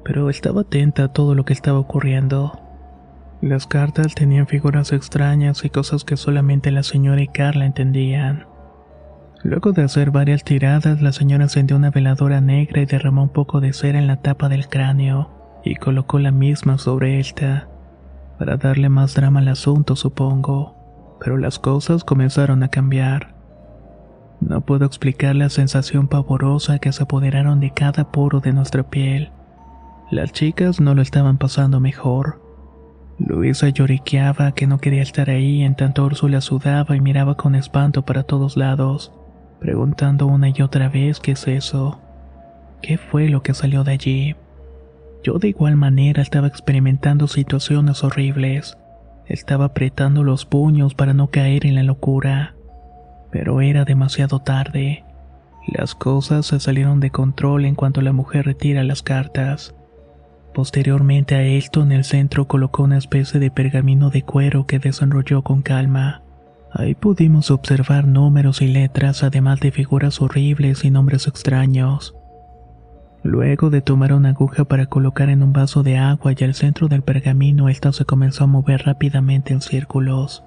pero 0.04 0.30
estaba 0.30 0.62
atenta 0.62 1.04
a 1.04 1.12
todo 1.12 1.34
lo 1.34 1.44
que 1.44 1.52
estaba 1.52 1.78
ocurriendo. 1.78 2.58
Las 3.42 3.66
cartas 3.66 4.14
tenían 4.14 4.46
figuras 4.46 4.92
extrañas 4.92 5.64
y 5.64 5.70
cosas 5.70 6.04
que 6.04 6.16
solamente 6.16 6.70
la 6.70 6.82
señora 6.82 7.20
y 7.20 7.28
Carla 7.28 7.66
entendían. 7.66 8.46
Luego 9.42 9.72
de 9.72 9.82
hacer 9.82 10.10
varias 10.10 10.44
tiradas, 10.44 11.02
la 11.02 11.12
señora 11.12 11.44
encendió 11.44 11.76
una 11.76 11.90
veladora 11.90 12.40
negra 12.40 12.80
y 12.80 12.86
derramó 12.86 13.24
un 13.24 13.28
poco 13.28 13.60
de 13.60 13.74
cera 13.74 13.98
en 13.98 14.06
la 14.06 14.22
tapa 14.22 14.48
del 14.48 14.68
cráneo, 14.68 15.60
y 15.62 15.74
colocó 15.76 16.18
la 16.18 16.30
misma 16.30 16.78
sobre 16.78 17.20
esta, 17.20 17.68
para 18.38 18.56
darle 18.56 18.88
más 18.88 19.14
drama 19.14 19.40
al 19.40 19.48
asunto, 19.48 19.94
supongo. 19.94 21.18
Pero 21.20 21.36
las 21.36 21.58
cosas 21.58 22.04
comenzaron 22.04 22.62
a 22.62 22.68
cambiar. 22.68 23.33
No 24.46 24.60
puedo 24.60 24.84
explicar 24.84 25.34
la 25.34 25.48
sensación 25.48 26.08
pavorosa 26.08 26.78
que 26.78 26.92
se 26.92 27.02
apoderaron 27.02 27.60
de 27.60 27.70
cada 27.70 28.10
poro 28.10 28.40
de 28.40 28.52
nuestra 28.52 28.82
piel. 28.82 29.30
Las 30.10 30.32
chicas 30.32 30.80
no 30.80 30.94
lo 30.94 31.02
estaban 31.02 31.38
pasando 31.38 31.80
mejor. 31.80 32.40
Luisa 33.18 33.68
lloriqueaba 33.68 34.52
que 34.52 34.66
no 34.66 34.78
quería 34.78 35.02
estar 35.02 35.30
ahí, 35.30 35.62
en 35.62 35.76
tanto 35.76 36.04
Úrsula 36.04 36.40
sudaba 36.40 36.96
y 36.96 37.00
miraba 37.00 37.36
con 37.36 37.54
espanto 37.54 38.04
para 38.04 38.24
todos 38.24 38.56
lados 38.56 39.12
preguntando 39.64 40.26
una 40.26 40.50
y 40.50 40.60
otra 40.60 40.90
vez 40.90 41.20
qué 41.20 41.32
es 41.32 41.48
eso. 41.48 41.98
¿Qué 42.82 42.98
fue 42.98 43.30
lo 43.30 43.42
que 43.42 43.54
salió 43.54 43.82
de 43.82 43.92
allí? 43.92 44.36
Yo 45.22 45.38
de 45.38 45.48
igual 45.48 45.76
manera 45.76 46.20
estaba 46.20 46.48
experimentando 46.48 47.28
situaciones 47.28 48.04
horribles. 48.04 48.76
Estaba 49.26 49.64
apretando 49.64 50.22
los 50.22 50.44
puños 50.44 50.94
para 50.94 51.14
no 51.14 51.28
caer 51.28 51.64
en 51.64 51.76
la 51.76 51.82
locura. 51.82 52.54
Pero 53.34 53.60
era 53.60 53.84
demasiado 53.84 54.38
tarde. 54.38 55.02
Las 55.66 55.96
cosas 55.96 56.46
se 56.46 56.60
salieron 56.60 57.00
de 57.00 57.10
control 57.10 57.64
en 57.64 57.74
cuanto 57.74 58.00
la 58.00 58.12
mujer 58.12 58.46
retira 58.46 58.84
las 58.84 59.02
cartas. 59.02 59.74
Posteriormente 60.54 61.34
a 61.34 61.42
esto, 61.42 61.82
en 61.82 61.90
el 61.90 62.04
centro 62.04 62.46
colocó 62.46 62.84
una 62.84 62.96
especie 62.96 63.40
de 63.40 63.50
pergamino 63.50 64.10
de 64.10 64.22
cuero 64.22 64.68
que 64.68 64.78
desenrolló 64.78 65.42
con 65.42 65.62
calma. 65.62 66.22
Ahí 66.72 66.94
pudimos 66.94 67.50
observar 67.50 68.06
números 68.06 68.62
y 68.62 68.68
letras, 68.68 69.24
además 69.24 69.58
de 69.58 69.72
figuras 69.72 70.22
horribles 70.22 70.84
y 70.84 70.92
nombres 70.92 71.26
extraños. 71.26 72.14
Luego 73.24 73.68
de 73.68 73.80
tomar 73.80 74.12
una 74.12 74.28
aguja 74.28 74.64
para 74.64 74.86
colocar 74.86 75.28
en 75.28 75.42
un 75.42 75.52
vaso 75.52 75.82
de 75.82 75.98
agua 75.98 76.34
y 76.38 76.44
al 76.44 76.54
centro 76.54 76.86
del 76.86 77.02
pergamino, 77.02 77.68
esta 77.68 77.92
se 77.92 78.04
comenzó 78.04 78.44
a 78.44 78.46
mover 78.46 78.82
rápidamente 78.84 79.52
en 79.52 79.60
círculos. 79.60 80.44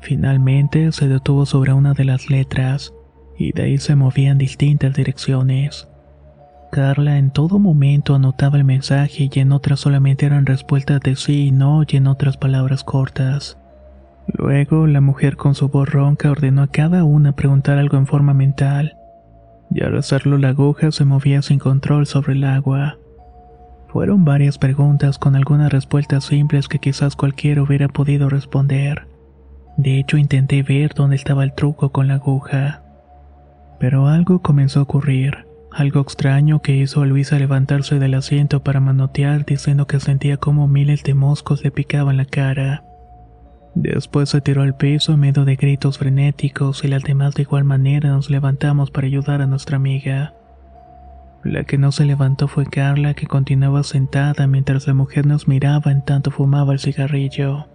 Finalmente 0.00 0.92
se 0.92 1.08
detuvo 1.08 1.46
sobre 1.46 1.72
una 1.72 1.94
de 1.94 2.04
las 2.04 2.30
letras, 2.30 2.94
y 3.36 3.52
de 3.52 3.62
ahí 3.62 3.78
se 3.78 3.94
movía 3.94 4.30
en 4.30 4.38
distintas 4.38 4.94
direcciones. 4.94 5.88
Carla 6.70 7.16
en 7.16 7.30
todo 7.30 7.58
momento 7.58 8.14
anotaba 8.14 8.58
el 8.58 8.64
mensaje 8.64 9.30
y 9.32 9.40
en 9.40 9.52
otras 9.52 9.80
solamente 9.80 10.26
eran 10.26 10.44
respuestas 10.44 11.00
de 11.00 11.16
sí 11.16 11.46
y 11.46 11.50
no 11.50 11.82
y 11.88 11.96
en 11.96 12.06
otras 12.06 12.36
palabras 12.36 12.84
cortas. 12.84 13.58
Luego, 14.26 14.86
la 14.86 15.00
mujer 15.00 15.36
con 15.36 15.54
su 15.54 15.68
voz 15.68 15.88
ronca 15.88 16.30
ordenó 16.30 16.62
a 16.62 16.66
cada 16.66 17.04
una 17.04 17.32
preguntar 17.32 17.78
algo 17.78 17.96
en 17.96 18.06
forma 18.06 18.34
mental, 18.34 18.96
y 19.70 19.82
al 19.82 19.96
hacerlo 19.96 20.36
la 20.36 20.50
aguja 20.50 20.92
se 20.92 21.06
movía 21.06 21.40
sin 21.40 21.58
control 21.58 22.06
sobre 22.06 22.34
el 22.34 22.44
agua. 22.44 22.98
Fueron 23.88 24.26
varias 24.26 24.58
preguntas 24.58 25.18
con 25.18 25.34
algunas 25.34 25.72
respuestas 25.72 26.24
simples 26.24 26.68
que 26.68 26.78
quizás 26.78 27.16
cualquiera 27.16 27.62
hubiera 27.62 27.88
podido 27.88 28.28
responder. 28.28 29.06
De 29.78 30.00
hecho, 30.00 30.16
intenté 30.16 30.64
ver 30.64 30.92
dónde 30.92 31.14
estaba 31.14 31.44
el 31.44 31.54
truco 31.54 31.90
con 31.92 32.08
la 32.08 32.14
aguja. 32.14 32.82
Pero 33.78 34.08
algo 34.08 34.42
comenzó 34.42 34.80
a 34.80 34.82
ocurrir, 34.82 35.46
algo 35.70 36.00
extraño 36.00 36.60
que 36.60 36.74
hizo 36.74 37.00
a 37.00 37.06
Luisa 37.06 37.38
levantarse 37.38 38.00
del 38.00 38.14
asiento 38.14 38.64
para 38.64 38.80
manotear 38.80 39.46
diciendo 39.46 39.86
que 39.86 40.00
sentía 40.00 40.36
como 40.36 40.66
miles 40.66 41.04
de 41.04 41.14
moscos 41.14 41.62
le 41.62 41.70
picaban 41.70 42.16
la 42.16 42.24
cara. 42.24 42.82
Después 43.76 44.30
se 44.30 44.40
tiró 44.40 44.62
al 44.62 44.76
piso 44.76 45.12
en 45.12 45.20
medio 45.20 45.44
de 45.44 45.54
gritos 45.54 45.98
frenéticos 45.98 46.82
y 46.82 46.88
las 46.88 47.04
demás 47.04 47.36
de 47.36 47.42
igual 47.42 47.62
manera 47.62 48.08
nos 48.08 48.30
levantamos 48.30 48.90
para 48.90 49.06
ayudar 49.06 49.42
a 49.42 49.46
nuestra 49.46 49.76
amiga. 49.76 50.34
La 51.44 51.62
que 51.62 51.78
no 51.78 51.92
se 51.92 52.04
levantó 52.04 52.48
fue 52.48 52.66
Carla, 52.66 53.14
que 53.14 53.28
continuaba 53.28 53.84
sentada 53.84 54.48
mientras 54.48 54.88
la 54.88 54.94
mujer 54.94 55.24
nos 55.24 55.46
miraba 55.46 55.92
en 55.92 56.02
tanto 56.02 56.32
fumaba 56.32 56.72
el 56.72 56.80
cigarrillo. 56.80 57.68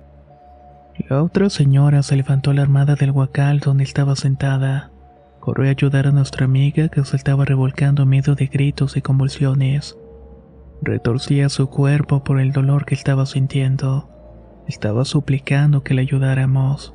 La 1.09 1.23
otra 1.23 1.49
señora 1.49 2.03
se 2.03 2.15
levantó 2.15 2.51
alarmada 2.51 2.95
del 2.95 3.11
huacal 3.11 3.59
donde 3.59 3.83
estaba 3.83 4.15
sentada. 4.15 4.91
Corrió 5.39 5.67
a 5.67 5.71
ayudar 5.71 6.05
a 6.05 6.11
nuestra 6.11 6.45
amiga 6.45 6.87
que 6.89 7.03
se 7.03 7.15
estaba 7.15 7.45
revolcando 7.45 8.05
medio 8.05 8.35
de 8.35 8.45
gritos 8.45 8.95
y 8.95 9.01
convulsiones. 9.01 9.97
Retorcía 10.81 11.49
su 11.49 11.67
cuerpo 11.69 12.23
por 12.23 12.39
el 12.39 12.51
dolor 12.51 12.85
que 12.85 12.93
estaba 12.93 13.25
sintiendo. 13.25 14.09
Estaba 14.67 15.03
suplicando 15.03 15.83
que 15.83 15.95
le 15.95 16.01
ayudáramos. 16.01 16.93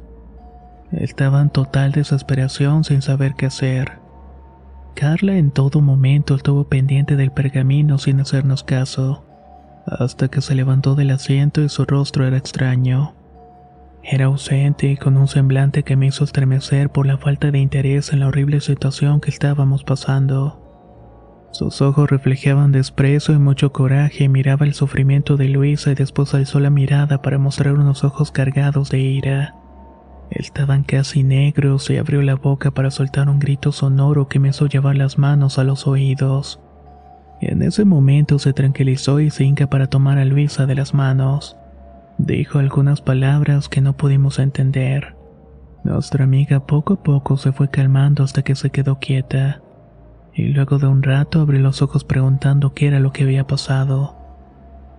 Estaba 0.92 1.42
en 1.42 1.50
total 1.50 1.92
desesperación 1.92 2.84
sin 2.84 3.02
saber 3.02 3.34
qué 3.36 3.46
hacer. 3.46 3.98
Carla 4.94 5.36
en 5.36 5.50
todo 5.50 5.80
momento 5.80 6.36
estuvo 6.36 6.68
pendiente 6.68 7.16
del 7.16 7.32
pergamino 7.32 7.98
sin 7.98 8.20
hacernos 8.20 8.64
caso, 8.64 9.24
hasta 9.86 10.28
que 10.28 10.40
se 10.40 10.54
levantó 10.54 10.94
del 10.94 11.10
asiento 11.10 11.62
y 11.62 11.68
su 11.68 11.84
rostro 11.84 12.26
era 12.26 12.36
extraño. 12.36 13.17
Era 14.02 14.26
ausente 14.26 14.88
y 14.88 14.96
con 14.96 15.16
un 15.16 15.28
semblante 15.28 15.82
que 15.82 15.96
me 15.96 16.06
hizo 16.06 16.24
estremecer 16.24 16.90
por 16.90 17.06
la 17.06 17.18
falta 17.18 17.50
de 17.50 17.58
interés 17.58 18.12
en 18.12 18.20
la 18.20 18.28
horrible 18.28 18.60
situación 18.60 19.20
que 19.20 19.30
estábamos 19.30 19.84
pasando. 19.84 20.64
Sus 21.50 21.80
ojos 21.80 22.10
reflejaban 22.10 22.72
desprecio 22.72 23.34
y 23.34 23.38
mucho 23.38 23.72
coraje 23.72 24.28
miraba 24.28 24.66
el 24.66 24.74
sufrimiento 24.74 25.36
de 25.36 25.48
Luisa 25.48 25.90
y 25.90 25.94
después 25.94 26.34
alzó 26.34 26.60
la 26.60 26.70
mirada 26.70 27.22
para 27.22 27.38
mostrar 27.38 27.74
unos 27.74 28.04
ojos 28.04 28.30
cargados 28.30 28.90
de 28.90 29.00
ira. 29.00 29.54
Estaban 30.30 30.84
casi 30.84 31.22
negros 31.22 31.88
y 31.88 31.96
abrió 31.96 32.20
la 32.22 32.34
boca 32.34 32.70
para 32.70 32.90
soltar 32.90 33.28
un 33.28 33.38
grito 33.38 33.72
sonoro 33.72 34.28
que 34.28 34.38
me 34.38 34.50
hizo 34.50 34.66
llevar 34.66 34.96
las 34.96 35.18
manos 35.18 35.58
a 35.58 35.64
los 35.64 35.86
oídos. 35.86 36.60
En 37.40 37.62
ese 37.62 37.84
momento 37.84 38.38
se 38.38 38.52
tranquilizó 38.52 39.20
y 39.20 39.30
se 39.30 39.44
hinca 39.44 39.68
para 39.68 39.86
tomar 39.86 40.18
a 40.18 40.24
Luisa 40.24 40.66
de 40.66 40.74
las 40.74 40.92
manos. 40.92 41.56
Dijo 42.18 42.58
algunas 42.58 43.00
palabras 43.00 43.68
que 43.68 43.80
no 43.80 43.96
pudimos 43.96 44.38
entender. 44.38 45.16
Nuestra 45.84 46.24
amiga 46.24 46.66
poco 46.66 46.94
a 46.94 47.02
poco 47.02 47.36
se 47.36 47.52
fue 47.52 47.70
calmando 47.70 48.24
hasta 48.24 48.42
que 48.42 48.54
se 48.54 48.70
quedó 48.70 48.98
quieta 48.98 49.62
y 50.38 50.48
luego 50.48 50.78
de 50.78 50.86
un 50.86 51.02
rato 51.02 51.40
abrí 51.40 51.58
los 51.58 51.82
ojos 51.82 52.04
preguntando 52.04 52.72
qué 52.72 52.86
era 52.86 53.00
lo 53.00 53.12
que 53.12 53.24
había 53.24 53.46
pasado. 53.46 54.16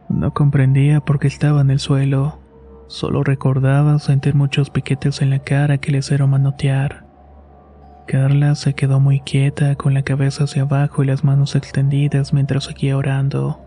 No 0.10 0.34
comprendía 0.34 1.00
por 1.00 1.20
qué 1.20 1.28
estaba 1.28 1.62
en 1.62 1.72
el 1.72 1.80
suelo, 1.80 2.40
solo 2.88 3.24
recordaba 3.24 4.00
sentir 4.00 4.36
muchos 4.36 4.70
piquetes 4.70 5.22
en 5.22 5.30
la 5.30 5.40
cara 5.40 5.78
que 5.78 5.92
le 5.92 6.00
hicieron 6.00 6.32
manotear. 6.32 7.06
Carla 8.06 8.56
se 8.56 8.74
quedó 8.74 9.00
muy 9.00 9.22
quieta, 9.22 9.76
con 9.76 9.94
la 9.94 10.02
cabeza 10.02 10.46
hacia 10.46 10.64
abajo 10.64 11.04
y 11.04 11.08
las 11.08 11.24
manos 11.24 11.56
extendidas 11.56 12.34
mientras 12.34 12.66
seguía 12.66 12.98
orando. 12.98 13.62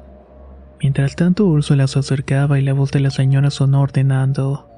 Mientras 0.82 1.14
tanto 1.14 1.46
Úrsula 1.46 1.86
se 1.86 2.00
acercaba 2.00 2.58
y 2.58 2.62
la 2.62 2.72
voz 2.72 2.90
de 2.90 2.98
la 2.98 3.10
señora 3.10 3.50
sonó 3.50 3.82
ordenando. 3.82 4.68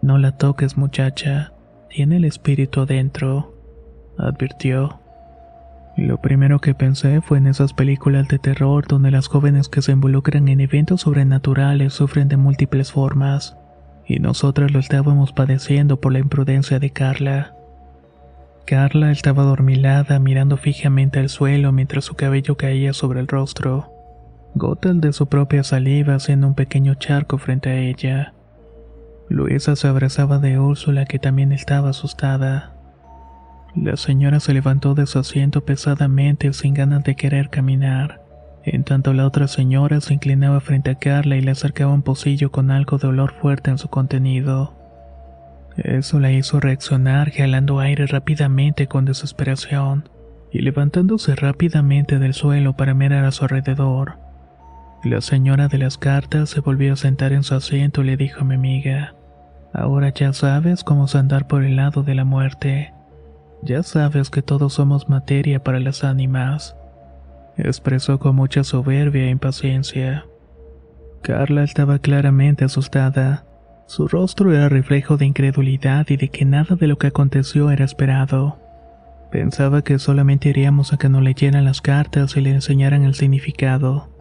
No 0.00 0.16
la 0.16 0.32
toques 0.32 0.78
muchacha, 0.78 1.52
tiene 1.90 2.16
el 2.16 2.24
espíritu 2.24 2.80
adentro, 2.80 3.54
advirtió. 4.16 4.98
Lo 5.98 6.22
primero 6.22 6.58
que 6.58 6.74
pensé 6.74 7.20
fue 7.20 7.36
en 7.36 7.46
esas 7.46 7.74
películas 7.74 8.28
de 8.28 8.38
terror 8.38 8.86
donde 8.88 9.10
las 9.10 9.28
jóvenes 9.28 9.68
que 9.68 9.82
se 9.82 9.92
involucran 9.92 10.48
en 10.48 10.60
eventos 10.60 11.02
sobrenaturales 11.02 11.92
sufren 11.92 12.28
de 12.28 12.38
múltiples 12.38 12.90
formas, 12.90 13.58
y 14.06 14.20
nosotras 14.20 14.72
lo 14.72 14.78
estábamos 14.78 15.34
padeciendo 15.34 16.00
por 16.00 16.14
la 16.14 16.20
imprudencia 16.20 16.78
de 16.78 16.90
Carla. 16.90 17.54
Carla 18.64 19.10
estaba 19.10 19.42
dormilada 19.42 20.18
mirando 20.18 20.56
fijamente 20.56 21.18
al 21.18 21.28
suelo 21.28 21.72
mientras 21.72 22.06
su 22.06 22.14
cabello 22.14 22.56
caía 22.56 22.94
sobre 22.94 23.20
el 23.20 23.28
rostro, 23.28 23.91
gotas 24.54 25.00
de 25.00 25.12
su 25.12 25.26
propia 25.26 25.62
saliva 25.64 26.14
haciendo 26.14 26.46
un 26.46 26.54
pequeño 26.54 26.94
charco 26.94 27.38
frente 27.38 27.70
a 27.70 27.78
ella. 27.78 28.34
Luisa 29.28 29.76
se 29.76 29.88
abrazaba 29.88 30.38
de 30.38 30.58
Úrsula 30.58 31.06
que 31.06 31.18
también 31.18 31.52
estaba 31.52 31.90
asustada. 31.90 32.74
La 33.74 33.96
señora 33.96 34.40
se 34.40 34.52
levantó 34.52 34.94
de 34.94 35.06
su 35.06 35.18
asiento 35.18 35.64
pesadamente 35.64 36.52
sin 36.52 36.74
ganas 36.74 37.04
de 37.04 37.16
querer 37.16 37.48
caminar. 37.48 38.20
En 38.64 38.84
tanto 38.84 39.12
la 39.12 39.26
otra 39.26 39.48
señora 39.48 40.00
se 40.00 40.14
inclinaba 40.14 40.60
frente 40.60 40.90
a 40.90 40.94
Carla 40.96 41.36
y 41.36 41.40
le 41.40 41.50
acercaba 41.50 41.92
un 41.92 42.02
pocillo 42.02 42.52
con 42.52 42.70
algo 42.70 42.98
de 42.98 43.08
olor 43.08 43.32
fuerte 43.32 43.70
en 43.70 43.78
su 43.78 43.88
contenido. 43.88 44.74
Eso 45.76 46.20
la 46.20 46.30
hizo 46.30 46.60
reaccionar 46.60 47.30
jalando 47.30 47.80
aire 47.80 48.06
rápidamente 48.06 48.86
con 48.86 49.06
desesperación, 49.06 50.08
y 50.52 50.60
levantándose 50.60 51.34
rápidamente 51.34 52.18
del 52.18 52.34
suelo 52.34 52.76
para 52.76 52.92
mirar 52.92 53.24
a 53.24 53.32
su 53.32 53.44
alrededor. 53.44 54.18
La 55.04 55.20
señora 55.20 55.66
de 55.66 55.78
las 55.78 55.98
cartas 55.98 56.50
se 56.50 56.60
volvió 56.60 56.92
a 56.92 56.96
sentar 56.96 57.32
en 57.32 57.42
su 57.42 57.56
asiento 57.56 58.02
y 58.02 58.04
le 58.04 58.16
dijo 58.16 58.42
a 58.42 58.44
mi 58.44 58.54
amiga, 58.54 59.16
Ahora 59.74 60.10
ya 60.10 60.32
sabes 60.32 60.84
cómo 60.84 61.06
andar 61.14 61.48
por 61.48 61.64
el 61.64 61.74
lado 61.74 62.04
de 62.04 62.14
la 62.14 62.24
muerte. 62.24 62.92
Ya 63.62 63.82
sabes 63.82 64.30
que 64.30 64.42
todos 64.42 64.74
somos 64.74 65.08
materia 65.08 65.64
para 65.64 65.80
las 65.80 66.04
ánimas. 66.04 66.76
Expresó 67.56 68.20
con 68.20 68.36
mucha 68.36 68.62
soberbia 68.62 69.24
e 69.24 69.30
impaciencia. 69.30 70.26
Carla 71.22 71.64
estaba 71.64 71.98
claramente 71.98 72.64
asustada. 72.64 73.44
Su 73.86 74.06
rostro 74.06 74.52
era 74.52 74.68
reflejo 74.68 75.16
de 75.16 75.26
incredulidad 75.26 76.06
y 76.10 76.16
de 76.16 76.28
que 76.28 76.44
nada 76.44 76.76
de 76.76 76.86
lo 76.86 76.96
que 76.98 77.08
aconteció 77.08 77.70
era 77.70 77.84
esperado. 77.84 78.58
Pensaba 79.32 79.82
que 79.82 79.98
solamente 79.98 80.50
iríamos 80.50 80.92
a 80.92 80.96
que 80.98 81.08
nos 81.08 81.22
leyeran 81.22 81.64
las 81.64 81.80
cartas 81.80 82.36
y 82.36 82.40
le 82.40 82.50
enseñaran 82.50 83.02
el 83.02 83.14
significado. 83.14 84.11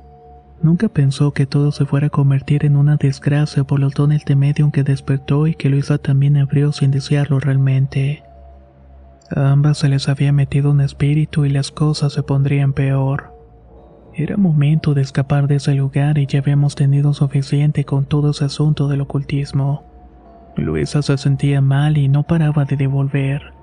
Nunca 0.63 0.89
pensó 0.89 1.31
que 1.31 1.47
todo 1.47 1.71
se 1.71 1.85
fuera 1.85 2.07
a 2.07 2.11
convertir 2.11 2.65
en 2.65 2.77
una 2.77 2.95
desgracia 2.95 3.63
por 3.63 3.79
los 3.79 3.95
dones 3.95 4.25
de 4.25 4.35
medium 4.35 4.71
que 4.71 4.83
despertó 4.83 5.47
y 5.47 5.55
que 5.55 5.69
Luisa 5.69 5.97
también 5.97 6.37
abrió 6.37 6.71
sin 6.71 6.91
desearlo 6.91 7.39
realmente. 7.39 8.23
A 9.35 9.51
ambas 9.51 9.79
se 9.79 9.89
les 9.89 10.07
había 10.07 10.31
metido 10.31 10.69
un 10.71 10.81
espíritu 10.81 11.45
y 11.45 11.49
las 11.49 11.71
cosas 11.71 12.13
se 12.13 12.21
pondrían 12.21 12.73
peor. 12.73 13.33
Era 14.13 14.37
momento 14.37 14.93
de 14.93 15.01
escapar 15.01 15.47
de 15.47 15.55
ese 15.55 15.73
lugar 15.73 16.17
y 16.17 16.27
ya 16.27 16.39
habíamos 16.39 16.75
tenido 16.75 17.13
suficiente 17.13 17.85
con 17.85 18.05
todo 18.05 18.31
ese 18.31 18.45
asunto 18.45 18.87
del 18.87 19.01
ocultismo. 19.01 19.83
Luisa 20.57 21.01
se 21.01 21.17
sentía 21.17 21.61
mal 21.61 21.97
y 21.97 22.07
no 22.07 22.23
paraba 22.23 22.65
de 22.65 22.75
devolver. 22.75 23.53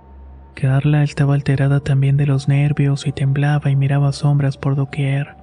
Carla 0.54 1.04
estaba 1.04 1.34
alterada 1.34 1.78
también 1.78 2.16
de 2.16 2.26
los 2.26 2.48
nervios 2.48 3.06
y 3.06 3.12
temblaba 3.12 3.70
y 3.70 3.76
miraba 3.76 4.10
sombras 4.12 4.56
por 4.56 4.74
doquier. 4.74 5.36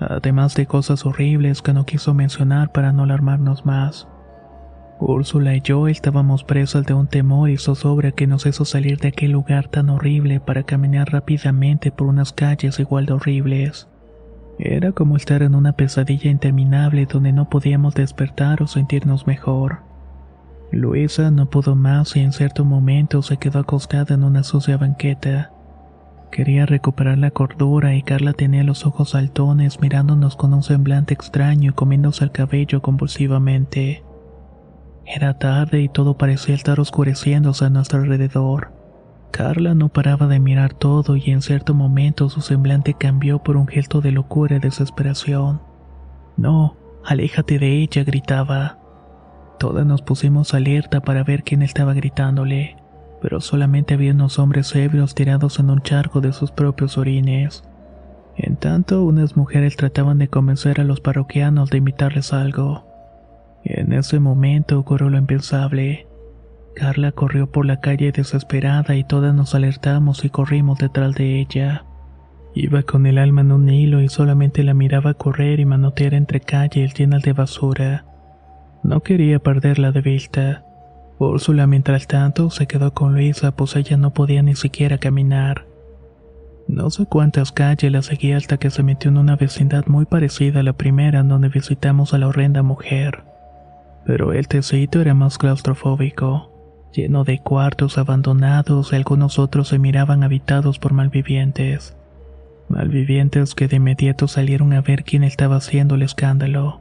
Además 0.00 0.54
de 0.54 0.66
cosas 0.66 1.06
horribles 1.06 1.62
que 1.62 1.72
no 1.72 1.86
quiso 1.86 2.14
mencionar 2.14 2.72
para 2.72 2.92
no 2.92 3.04
alarmarnos 3.04 3.64
más. 3.64 4.08
Úrsula 4.98 5.54
y 5.54 5.60
yo 5.60 5.88
estábamos 5.88 6.42
presos 6.42 6.86
de 6.86 6.94
un 6.94 7.06
temor 7.06 7.50
y 7.50 7.58
zozobra 7.58 8.12
que 8.12 8.26
nos 8.26 8.46
hizo 8.46 8.64
salir 8.64 8.98
de 8.98 9.08
aquel 9.08 9.32
lugar 9.32 9.68
tan 9.68 9.90
horrible 9.90 10.40
para 10.40 10.62
caminar 10.62 11.12
rápidamente 11.12 11.90
por 11.90 12.06
unas 12.06 12.32
calles 12.32 12.78
igual 12.78 13.06
de 13.06 13.12
horribles. 13.12 13.88
Era 14.58 14.92
como 14.92 15.16
estar 15.16 15.42
en 15.42 15.54
una 15.54 15.72
pesadilla 15.72 16.30
interminable 16.30 17.04
donde 17.04 17.32
no 17.32 17.50
podíamos 17.50 17.94
despertar 17.94 18.62
o 18.62 18.66
sentirnos 18.66 19.26
mejor. 19.26 19.80
Luisa 20.72 21.30
no 21.30 21.50
pudo 21.50 21.76
más 21.76 22.16
y 22.16 22.20
en 22.20 22.32
cierto 22.32 22.64
momento 22.64 23.22
se 23.22 23.36
quedó 23.36 23.60
acostada 23.60 24.14
en 24.14 24.24
una 24.24 24.42
sucia 24.42 24.78
banqueta. 24.78 25.52
Quería 26.30 26.66
recuperar 26.66 27.18
la 27.18 27.30
cordura 27.30 27.94
y 27.94 28.02
Carla 28.02 28.32
tenía 28.32 28.64
los 28.64 28.84
ojos 28.84 29.10
saltones 29.10 29.80
mirándonos 29.80 30.36
con 30.36 30.52
un 30.52 30.62
semblante 30.62 31.14
extraño 31.14 31.70
y 31.70 31.74
comiéndose 31.74 32.24
el 32.24 32.32
cabello 32.32 32.82
convulsivamente. 32.82 34.02
Era 35.06 35.38
tarde 35.38 35.80
y 35.80 35.88
todo 35.88 36.18
parecía 36.18 36.54
estar 36.54 36.80
oscureciéndose 36.80 37.64
a 37.64 37.70
nuestro 37.70 38.00
alrededor. 38.00 38.72
Carla 39.30 39.74
no 39.74 39.88
paraba 39.88 40.26
de 40.26 40.40
mirar 40.40 40.74
todo 40.74 41.16
y 41.16 41.30
en 41.30 41.42
cierto 41.42 41.74
momento 41.74 42.28
su 42.28 42.40
semblante 42.40 42.94
cambió 42.94 43.38
por 43.42 43.56
un 43.56 43.68
gesto 43.68 44.00
de 44.00 44.10
locura 44.10 44.56
y 44.56 44.60
desesperación. 44.60 45.60
No, 46.36 46.76
aléjate 47.04 47.58
de 47.58 47.82
ella, 47.82 48.02
gritaba. 48.02 48.78
Todas 49.58 49.86
nos 49.86 50.02
pusimos 50.02 50.54
alerta 50.54 51.00
para 51.00 51.22
ver 51.22 51.44
quién 51.44 51.62
estaba 51.62 51.94
gritándole, 51.94 52.76
pero 53.26 53.40
solamente 53.40 53.94
había 53.94 54.12
unos 54.12 54.38
hombres 54.38 54.72
ebrios 54.76 55.16
tirados 55.16 55.58
en 55.58 55.68
un 55.68 55.82
charco 55.82 56.20
de 56.20 56.32
sus 56.32 56.52
propios 56.52 56.96
orines. 56.96 57.64
En 58.36 58.54
tanto, 58.54 59.02
unas 59.02 59.36
mujeres 59.36 59.74
trataban 59.74 60.18
de 60.18 60.28
convencer 60.28 60.80
a 60.80 60.84
los 60.84 61.00
parroquianos 61.00 61.70
de 61.70 61.78
invitarles 61.78 62.32
algo. 62.32 62.86
En 63.64 63.92
ese 63.92 64.20
momento 64.20 64.78
ocurrió 64.78 65.10
lo 65.10 65.18
impensable. 65.18 66.06
Carla 66.76 67.10
corrió 67.10 67.50
por 67.50 67.66
la 67.66 67.80
calle 67.80 68.12
desesperada 68.12 68.94
y 68.94 69.02
todas 69.02 69.34
nos 69.34 69.56
alertamos 69.56 70.24
y 70.24 70.30
corrimos 70.30 70.78
detrás 70.78 71.16
de 71.16 71.40
ella. 71.40 71.84
Iba 72.54 72.84
con 72.84 73.06
el 73.06 73.18
alma 73.18 73.40
en 73.40 73.50
un 73.50 73.68
hilo 73.68 74.02
y 74.02 74.08
solamente 74.08 74.62
la 74.62 74.72
miraba 74.72 75.14
correr 75.14 75.58
y 75.58 75.64
manotear 75.64 76.14
entre 76.14 76.38
calles 76.38 76.94
llenas 76.94 77.24
de 77.24 77.32
basura. 77.32 78.04
No 78.84 79.00
quería 79.00 79.40
perderla 79.40 79.90
de 79.90 80.00
vista. 80.00 80.65
Úrsula, 81.18 81.66
mientras 81.66 82.06
tanto, 82.06 82.50
se 82.50 82.66
quedó 82.66 82.92
con 82.92 83.14
Luisa, 83.14 83.52
pues 83.56 83.76
ella 83.76 83.96
no 83.96 84.12
podía 84.12 84.42
ni 84.42 84.54
siquiera 84.54 84.98
caminar. 84.98 85.66
No 86.68 86.90
sé 86.90 87.06
cuántas 87.06 87.52
calles 87.52 87.92
la 87.92 88.02
seguía 88.02 88.36
hasta 88.36 88.58
que 88.58 88.70
se 88.70 88.82
metió 88.82 89.10
en 89.10 89.18
una 89.18 89.36
vecindad 89.36 89.86
muy 89.86 90.04
parecida 90.04 90.60
a 90.60 90.62
la 90.62 90.72
primera 90.72 91.22
donde 91.22 91.48
visitamos 91.48 92.12
a 92.12 92.18
la 92.18 92.28
horrenda 92.28 92.62
mujer. 92.62 93.22
Pero 94.04 94.32
el 94.32 94.48
tecito 94.48 95.00
era 95.00 95.14
más 95.14 95.38
claustrofóbico 95.38 96.52
lleno 96.96 97.24
de 97.24 97.38
cuartos 97.40 97.98
abandonados 97.98 98.92
y 98.92 98.96
algunos 98.96 99.38
otros 99.38 99.68
se 99.68 99.78
miraban 99.78 100.24
habitados 100.24 100.78
por 100.78 100.92
malvivientes. 100.92 101.94
Malvivientes 102.68 103.54
que 103.54 103.68
de 103.68 103.76
inmediato 103.76 104.26
salieron 104.28 104.72
a 104.72 104.80
ver 104.80 105.04
quién 105.04 105.22
estaba 105.22 105.56
haciendo 105.56 105.94
el 105.94 106.02
escándalo. 106.02 106.80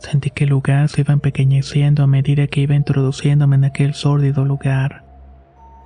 Sentí 0.00 0.30
que 0.30 0.44
el 0.44 0.50
lugar 0.50 0.88
se 0.88 1.02
iba 1.02 1.12
empequeñeciendo 1.12 2.02
a 2.02 2.06
medida 2.06 2.46
que 2.46 2.62
iba 2.62 2.74
introduciéndome 2.74 3.56
en 3.56 3.64
aquel 3.64 3.92
sórdido 3.92 4.46
lugar, 4.46 5.04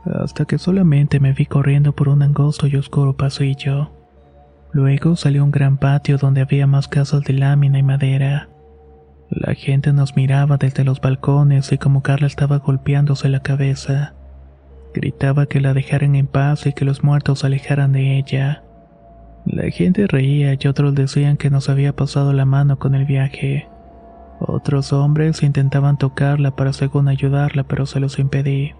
hasta 0.05 0.45
que 0.45 0.57
solamente 0.57 1.19
me 1.19 1.33
vi 1.33 1.47
corriendo 1.47 1.93
por 1.93 2.09
un 2.09 2.23
angosto 2.23 2.69
y 2.69 2.77
oscuro 2.77 3.17
pasillo. 3.17 3.91
Luego 4.73 5.17
salió 5.17 5.43
un 5.43 5.51
gran 5.51 5.79
patio 5.79 6.17
donde 6.17 6.43
había 6.43 6.67
más 6.69 6.87
casas 6.87 7.23
de 7.25 7.33
lámina 7.33 7.79
y 7.79 7.83
madera. 7.83 8.49
La 9.31 9.55
gente 9.55 9.93
nos 9.93 10.15
miraba 10.15 10.59
desde 10.59 10.85
los 10.85 11.01
balcones 11.01 11.73
y 11.73 11.79
como 11.79 12.03
Carla 12.03 12.29
estaba 12.29 12.59
golpeándose 12.59 13.29
la 13.29 13.41
cabeza. 13.41 14.15
Gritaba 14.95 15.47
que 15.47 15.61
la 15.61 15.75
dejaran 15.75 16.15
en 16.15 16.29
paz 16.29 16.67
y 16.67 16.73
que 16.73 16.85
los 16.85 17.03
muertos 17.03 17.41
se 17.41 17.49
alejaran 17.49 17.93
de 17.93 18.17
ella. 18.17 18.63
La 19.45 19.69
gente 19.71 20.07
reía 20.07 20.57
y 20.59 20.69
otros 20.69 20.95
decían 20.95 21.37
que 21.37 21.51
nos 21.51 21.69
había 21.69 21.97
pasado 21.97 22.33
la 22.33 22.45
mano 22.45 22.79
con 22.79 22.95
el 22.95 23.07
viaje. 23.07 23.69
Otros 24.47 24.93
hombres 24.93 25.43
intentaban 25.43 25.97
tocarla 25.97 26.55
para 26.55 26.75
según 26.75 27.09
ayudarla, 27.09 27.65
pero 27.65 27.87
se 27.87 27.99
los 27.99 28.19
impedí. 28.19 28.75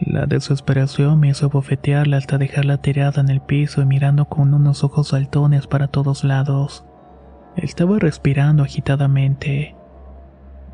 La 0.00 0.26
desesperación 0.26 1.20
me 1.20 1.28
hizo 1.28 1.48
bofetearla 1.48 2.16
hasta 2.16 2.36
dejarla 2.36 2.78
tirada 2.78 3.20
en 3.20 3.28
el 3.28 3.40
piso 3.40 3.80
y 3.82 3.86
mirando 3.86 4.24
con 4.24 4.52
unos 4.54 4.82
ojos 4.82 5.08
saltones 5.08 5.68
para 5.68 5.86
todos 5.86 6.24
lados. 6.24 6.84
Estaba 7.54 8.00
respirando 8.00 8.64
agitadamente. 8.64 9.76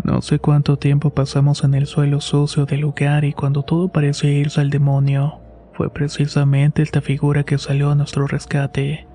No 0.03 0.23
sé 0.23 0.39
cuánto 0.39 0.79
tiempo 0.79 1.11
pasamos 1.11 1.65
en 1.65 1.75
el 1.75 1.87
suelo 1.87 2.23
sucio 2.23 2.65
del 2.65 2.81
lugar 2.81 3.25
y 3.25 3.35
cuando 3.35 3.63
todo 3.63 3.89
parecía 3.89 4.31
irse 4.31 4.61
al 4.63 4.71
demonio, 4.71 5.41
fue 5.75 5.93
precisamente 5.93 6.83
esta 6.83 7.03
figura 7.03 7.43
que 7.43 7.59
salió 7.59 7.91
a 7.91 7.95
nuestro 7.95 8.27
rescate. 8.27 9.08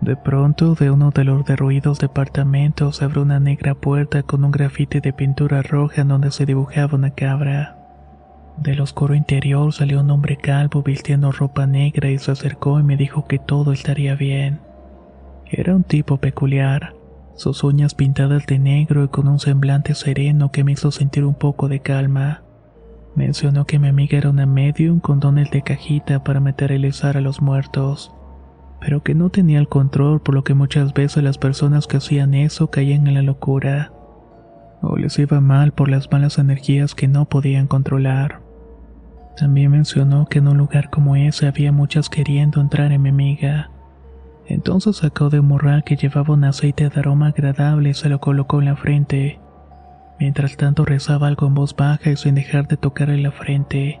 De 0.00 0.16
pronto, 0.16 0.74
de 0.74 0.90
uno 0.90 1.10
de 1.10 1.24
los 1.24 1.44
derruidos 1.44 1.98
departamentos 1.98 2.96
se 2.96 3.04
abrió 3.04 3.22
una 3.22 3.38
negra 3.38 3.74
puerta 3.74 4.22
con 4.22 4.44
un 4.44 4.50
grafite 4.50 5.02
de 5.02 5.12
pintura 5.12 5.60
roja 5.60 6.00
en 6.00 6.08
donde 6.08 6.30
se 6.30 6.46
dibujaba 6.46 6.96
una 6.96 7.10
cabra. 7.10 7.76
Del 8.56 8.80
oscuro 8.80 9.14
interior 9.14 9.72
salió 9.74 10.00
un 10.00 10.10
hombre 10.10 10.36
calvo 10.36 10.82
vistiendo 10.82 11.32
ropa 11.32 11.66
negra 11.66 12.10
y 12.10 12.18
se 12.18 12.30
acercó 12.30 12.80
y 12.80 12.82
me 12.82 12.96
dijo 12.96 13.26
que 13.26 13.38
todo 13.38 13.72
estaría 13.72 14.14
bien. 14.14 14.60
Era 15.50 15.76
un 15.76 15.84
tipo 15.84 16.16
peculiar, 16.16 16.94
sus 17.34 17.62
uñas 17.62 17.94
pintadas 17.94 18.46
de 18.46 18.58
negro 18.58 19.04
y 19.04 19.08
con 19.08 19.28
un 19.28 19.38
semblante 19.38 19.94
sereno 19.94 20.50
que 20.50 20.64
me 20.64 20.72
hizo 20.72 20.90
sentir 20.92 21.24
un 21.24 21.34
poco 21.34 21.68
de 21.68 21.80
calma. 21.80 22.42
Mencionó 23.14 23.66
que 23.66 23.78
mi 23.78 23.88
amiga 23.88 24.16
era 24.16 24.30
una 24.30 24.46
medium 24.46 25.00
con 25.00 25.20
dones 25.20 25.50
de 25.50 25.62
cajita 25.62 26.24
para 26.24 26.40
materializar 26.40 27.16
a 27.16 27.20
los 27.20 27.42
muertos, 27.42 28.14
pero 28.80 29.02
que 29.02 29.14
no 29.14 29.30
tenía 29.30 29.58
el 29.58 29.68
control 29.68 30.20
por 30.20 30.34
lo 30.34 30.44
que 30.44 30.54
muchas 30.54 30.94
veces 30.94 31.22
las 31.22 31.38
personas 31.38 31.86
que 31.86 31.98
hacían 31.98 32.34
eso 32.34 32.70
caían 32.70 33.06
en 33.06 33.14
la 33.14 33.22
locura, 33.22 33.92
o 34.82 34.96
les 34.96 35.18
iba 35.18 35.40
mal 35.40 35.72
por 35.72 35.88
las 35.88 36.10
malas 36.10 36.38
energías 36.38 36.94
que 36.94 37.08
no 37.08 37.26
podían 37.26 37.66
controlar. 37.66 38.40
También 39.36 39.70
mencionó 39.70 40.26
que 40.26 40.38
en 40.38 40.48
un 40.48 40.58
lugar 40.58 40.90
como 40.90 41.16
ese 41.16 41.46
había 41.46 41.72
muchas 41.72 42.08
queriendo 42.08 42.60
entrar 42.60 42.92
en 42.92 43.02
mi 43.02 43.10
amiga 43.10 43.70
entonces 44.50 44.96
sacó 44.96 45.30
de 45.30 45.38
un 45.38 45.46
morral 45.46 45.84
que 45.84 45.94
llevaba 45.94 46.34
un 46.34 46.42
aceite 46.42 46.88
de 46.88 46.98
aroma 46.98 47.28
agradable 47.28 47.90
y 47.90 47.94
se 47.94 48.08
lo 48.08 48.18
colocó 48.20 48.58
en 48.58 48.64
la 48.64 48.74
frente. 48.76 49.38
Mientras 50.18 50.56
tanto 50.56 50.84
rezaba 50.84 51.28
algo 51.28 51.46
en 51.46 51.54
voz 51.54 51.74
baja 51.76 52.10
y 52.10 52.16
sin 52.16 52.34
dejar 52.34 52.66
de 52.66 52.76
tocarle 52.76 53.18
la 53.18 53.30
frente, 53.30 54.00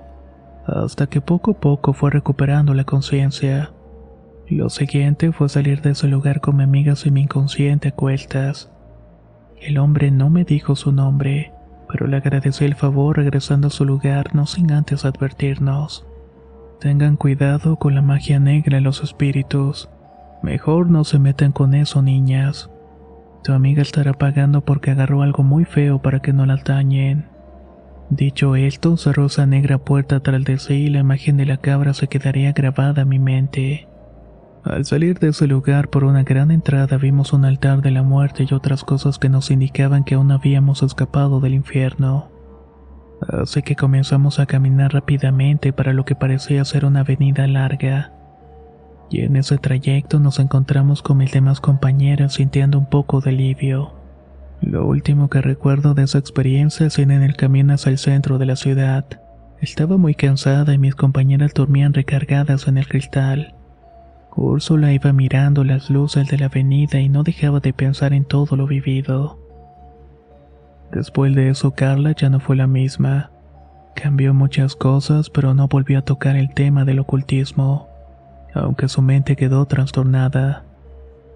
hasta 0.66 1.06
que 1.06 1.20
poco 1.20 1.52
a 1.52 1.60
poco 1.60 1.92
fue 1.92 2.10
recuperando 2.10 2.74
la 2.74 2.82
conciencia. 2.82 3.70
Lo 4.50 4.68
siguiente 4.68 5.30
fue 5.30 5.48
salir 5.48 5.80
de 5.80 5.90
ese 5.90 6.08
lugar 6.08 6.40
con 6.40 6.56
mi 6.56 6.64
amiga 6.64 6.94
mi 7.12 7.22
inconsciente 7.22 7.90
a 7.90 7.92
cuestas. 7.92 8.68
El 9.60 9.78
hombre 9.78 10.10
no 10.10 10.28
me 10.28 10.42
dijo 10.42 10.74
su 10.74 10.90
nombre, 10.90 11.52
pero 11.88 12.08
le 12.08 12.16
agradecí 12.16 12.64
el 12.64 12.74
favor 12.74 13.18
regresando 13.18 13.68
a 13.68 13.70
su 13.70 13.84
lugar 13.84 14.34
no 14.34 14.46
sin 14.46 14.72
antes 14.72 15.04
advertirnos. 15.04 16.04
Tengan 16.80 17.16
cuidado 17.16 17.76
con 17.76 17.94
la 17.94 18.02
magia 18.02 18.40
negra 18.40 18.78
y 18.78 18.80
los 18.80 19.04
espíritus. 19.04 19.88
Mejor 20.42 20.90
no 20.90 21.04
se 21.04 21.20
metan 21.20 21.52
con 21.52 21.72
eso, 21.72 22.02
niñas. 22.02 22.70
Tu 23.44 23.52
amiga 23.52 23.82
estará 23.82 24.14
pagando 24.14 24.62
porque 24.62 24.90
agarró 24.90 25.22
algo 25.22 25.44
muy 25.44 25.64
feo 25.64 26.02
para 26.02 26.18
que 26.18 26.32
no 26.32 26.44
la 26.44 26.56
dañen. 26.56 27.28
Dicho 28.08 28.56
esto, 28.56 28.96
cerró 28.96 29.26
esa 29.26 29.46
negra 29.46 29.78
puerta 29.78 30.18
tras 30.18 30.42
de 30.42 30.58
sí 30.58 30.74
y 30.74 30.90
la 30.90 30.98
imagen 30.98 31.36
de 31.36 31.46
la 31.46 31.58
cabra 31.58 31.94
se 31.94 32.08
quedaría 32.08 32.50
grabada 32.50 33.02
en 33.02 33.08
mi 33.08 33.20
mente. 33.20 33.89
Al 34.64 34.84
salir 34.84 35.18
de 35.18 35.28
ese 35.28 35.46
lugar 35.46 35.88
por 35.88 36.04
una 36.04 36.22
gran 36.22 36.50
entrada 36.50 36.98
vimos 36.98 37.32
un 37.32 37.46
altar 37.46 37.80
de 37.80 37.90
la 37.90 38.02
muerte 38.02 38.46
y 38.48 38.52
otras 38.52 38.84
cosas 38.84 39.18
que 39.18 39.30
nos 39.30 39.50
indicaban 39.50 40.04
que 40.04 40.16
aún 40.16 40.30
habíamos 40.32 40.82
escapado 40.82 41.40
del 41.40 41.54
infierno. 41.54 42.28
Así 43.26 43.62
que 43.62 43.74
comenzamos 43.74 44.38
a 44.38 44.46
caminar 44.46 44.92
rápidamente 44.92 45.72
para 45.72 45.94
lo 45.94 46.04
que 46.04 46.14
parecía 46.14 46.64
ser 46.64 46.84
una 46.84 47.00
avenida 47.00 47.46
larga. 47.46 48.12
Y 49.10 49.22
en 49.22 49.36
ese 49.36 49.56
trayecto 49.56 50.20
nos 50.20 50.38
encontramos 50.38 51.02
con 51.02 51.16
mis 51.16 51.32
demás 51.32 51.60
compañeras 51.60 52.34
sintiendo 52.34 52.78
un 52.78 52.86
poco 52.86 53.20
de 53.20 53.30
alivio. 53.30 53.94
Lo 54.60 54.86
último 54.86 55.30
que 55.30 55.40
recuerdo 55.40 55.94
de 55.94 56.02
esa 56.02 56.18
experiencia 56.18 56.86
es 56.86 56.98
en 56.98 57.10
el 57.10 57.34
camino 57.34 57.72
hacia 57.72 57.90
el 57.90 57.98
centro 57.98 58.36
de 58.36 58.46
la 58.46 58.56
ciudad. 58.56 59.06
Estaba 59.60 59.96
muy 59.96 60.14
cansada 60.14 60.74
y 60.74 60.78
mis 60.78 60.94
compañeras 60.94 61.54
dormían 61.54 61.94
recargadas 61.94 62.68
en 62.68 62.76
el 62.76 62.86
cristal. 62.86 63.54
Úrsula 64.36 64.92
iba 64.92 65.12
mirando 65.12 65.64
las 65.64 65.90
luces 65.90 66.28
de 66.28 66.38
la 66.38 66.46
avenida 66.46 67.00
y 67.00 67.08
no 67.08 67.22
dejaba 67.22 67.60
de 67.60 67.72
pensar 67.72 68.12
en 68.12 68.24
todo 68.24 68.56
lo 68.56 68.66
vivido. 68.66 69.38
Después 70.92 71.34
de 71.34 71.50
eso 71.50 71.72
Carla 71.72 72.12
ya 72.12 72.30
no 72.30 72.40
fue 72.40 72.56
la 72.56 72.66
misma. 72.66 73.30
Cambió 73.94 74.32
muchas 74.34 74.76
cosas, 74.76 75.30
pero 75.30 75.54
no 75.54 75.68
volvió 75.68 75.98
a 75.98 76.02
tocar 76.02 76.36
el 76.36 76.54
tema 76.54 76.84
del 76.84 77.00
ocultismo, 77.00 77.88
aunque 78.54 78.88
su 78.88 79.02
mente 79.02 79.36
quedó 79.36 79.66
trastornada. 79.66 80.64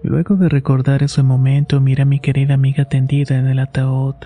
Luego 0.02 0.37
de 0.37 0.48
recordar 0.48 1.02
ese 1.02 1.22
momento, 1.22 1.80
mira 1.80 2.02
a 2.02 2.07
mi 2.07 2.20
querida 2.20 2.54
amiga 2.54 2.85
tendida 2.85 3.37
en 3.37 3.46
el 3.46 3.59
ataúd. 3.59 4.16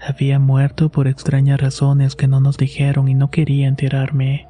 Había 0.00 0.38
muerto 0.38 0.90
por 0.90 1.08
extrañas 1.08 1.60
razones 1.60 2.16
que 2.16 2.28
no 2.28 2.40
nos 2.40 2.56
dijeron 2.58 3.08
y 3.08 3.14
no 3.14 3.30
quería 3.30 3.66
enterarme. 3.66 4.45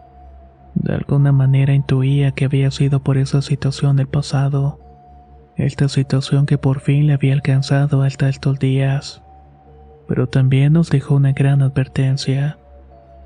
De 0.76 0.94
alguna 0.94 1.32
manera 1.32 1.74
intuía 1.74 2.32
que 2.32 2.44
había 2.44 2.70
sido 2.70 3.02
por 3.02 3.16
esa 3.16 3.40
situación 3.42 3.96
del 3.96 4.08
pasado. 4.08 4.78
Esta 5.56 5.88
situación 5.88 6.44
que 6.44 6.58
por 6.58 6.80
fin 6.80 7.06
le 7.06 7.14
había 7.14 7.32
alcanzado 7.32 8.02
hasta 8.02 8.28
estos 8.28 8.58
días. 8.58 9.22
Pero 10.06 10.28
también 10.28 10.74
nos 10.74 10.90
dejó 10.90 11.14
una 11.14 11.32
gran 11.32 11.62
advertencia. 11.62 12.58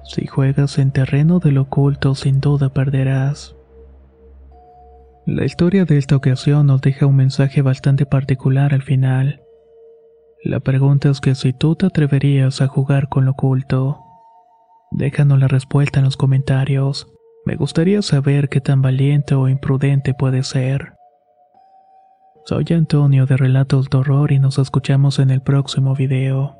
Si 0.05 0.27
juegas 0.27 0.79
en 0.79 0.93
terreno 0.93 1.41
del 1.41 1.59
oculto 1.59 2.15
sin 2.15 2.41
duda 2.41 2.69
perderás. 2.73 3.57
La 5.27 5.45
historia 5.45 5.85
de 5.85 5.99
esta 5.99 6.17
ocasión 6.17 6.67
nos 6.67 6.81
deja 6.81 7.07
un 7.07 7.17
mensaje 7.17 7.63
bastante 7.63 8.07
particular 8.07 8.73
al 8.73 8.83
final. 8.83 9.43
La 10.45 10.61
pregunta 10.61 11.11
es 11.11 11.21
que 11.21 11.35
si 11.35 11.53
tú 11.53 11.75
te 11.75 11.87
atreverías 11.87 12.63
a 12.63 12.69
jugar 12.69 13.09
con 13.09 13.25
lo 13.25 13.33
oculto. 13.33 13.99
Déjanos 14.93 15.39
la 15.39 15.49
respuesta 15.49 15.99
en 15.99 16.07
los 16.07 16.17
comentarios. 16.17 17.13
Me 17.45 17.57
gustaría 17.57 18.03
saber 18.03 18.49
qué 18.49 18.61
tan 18.61 18.83
valiente 18.83 19.35
o 19.35 19.49
imprudente 19.49 20.15
puede 20.15 20.43
ser. 20.43 20.95
Soy 22.45 22.65
Antonio 22.71 23.27
de 23.27 23.37
Relatos 23.37 23.89
de 23.91 23.99
Horror 23.99 24.33
y 24.33 24.39
nos 24.39 24.59
escuchamos 24.59 25.19
en 25.19 25.31
el 25.31 25.41
próximo 25.41 25.95
video. 25.95 26.60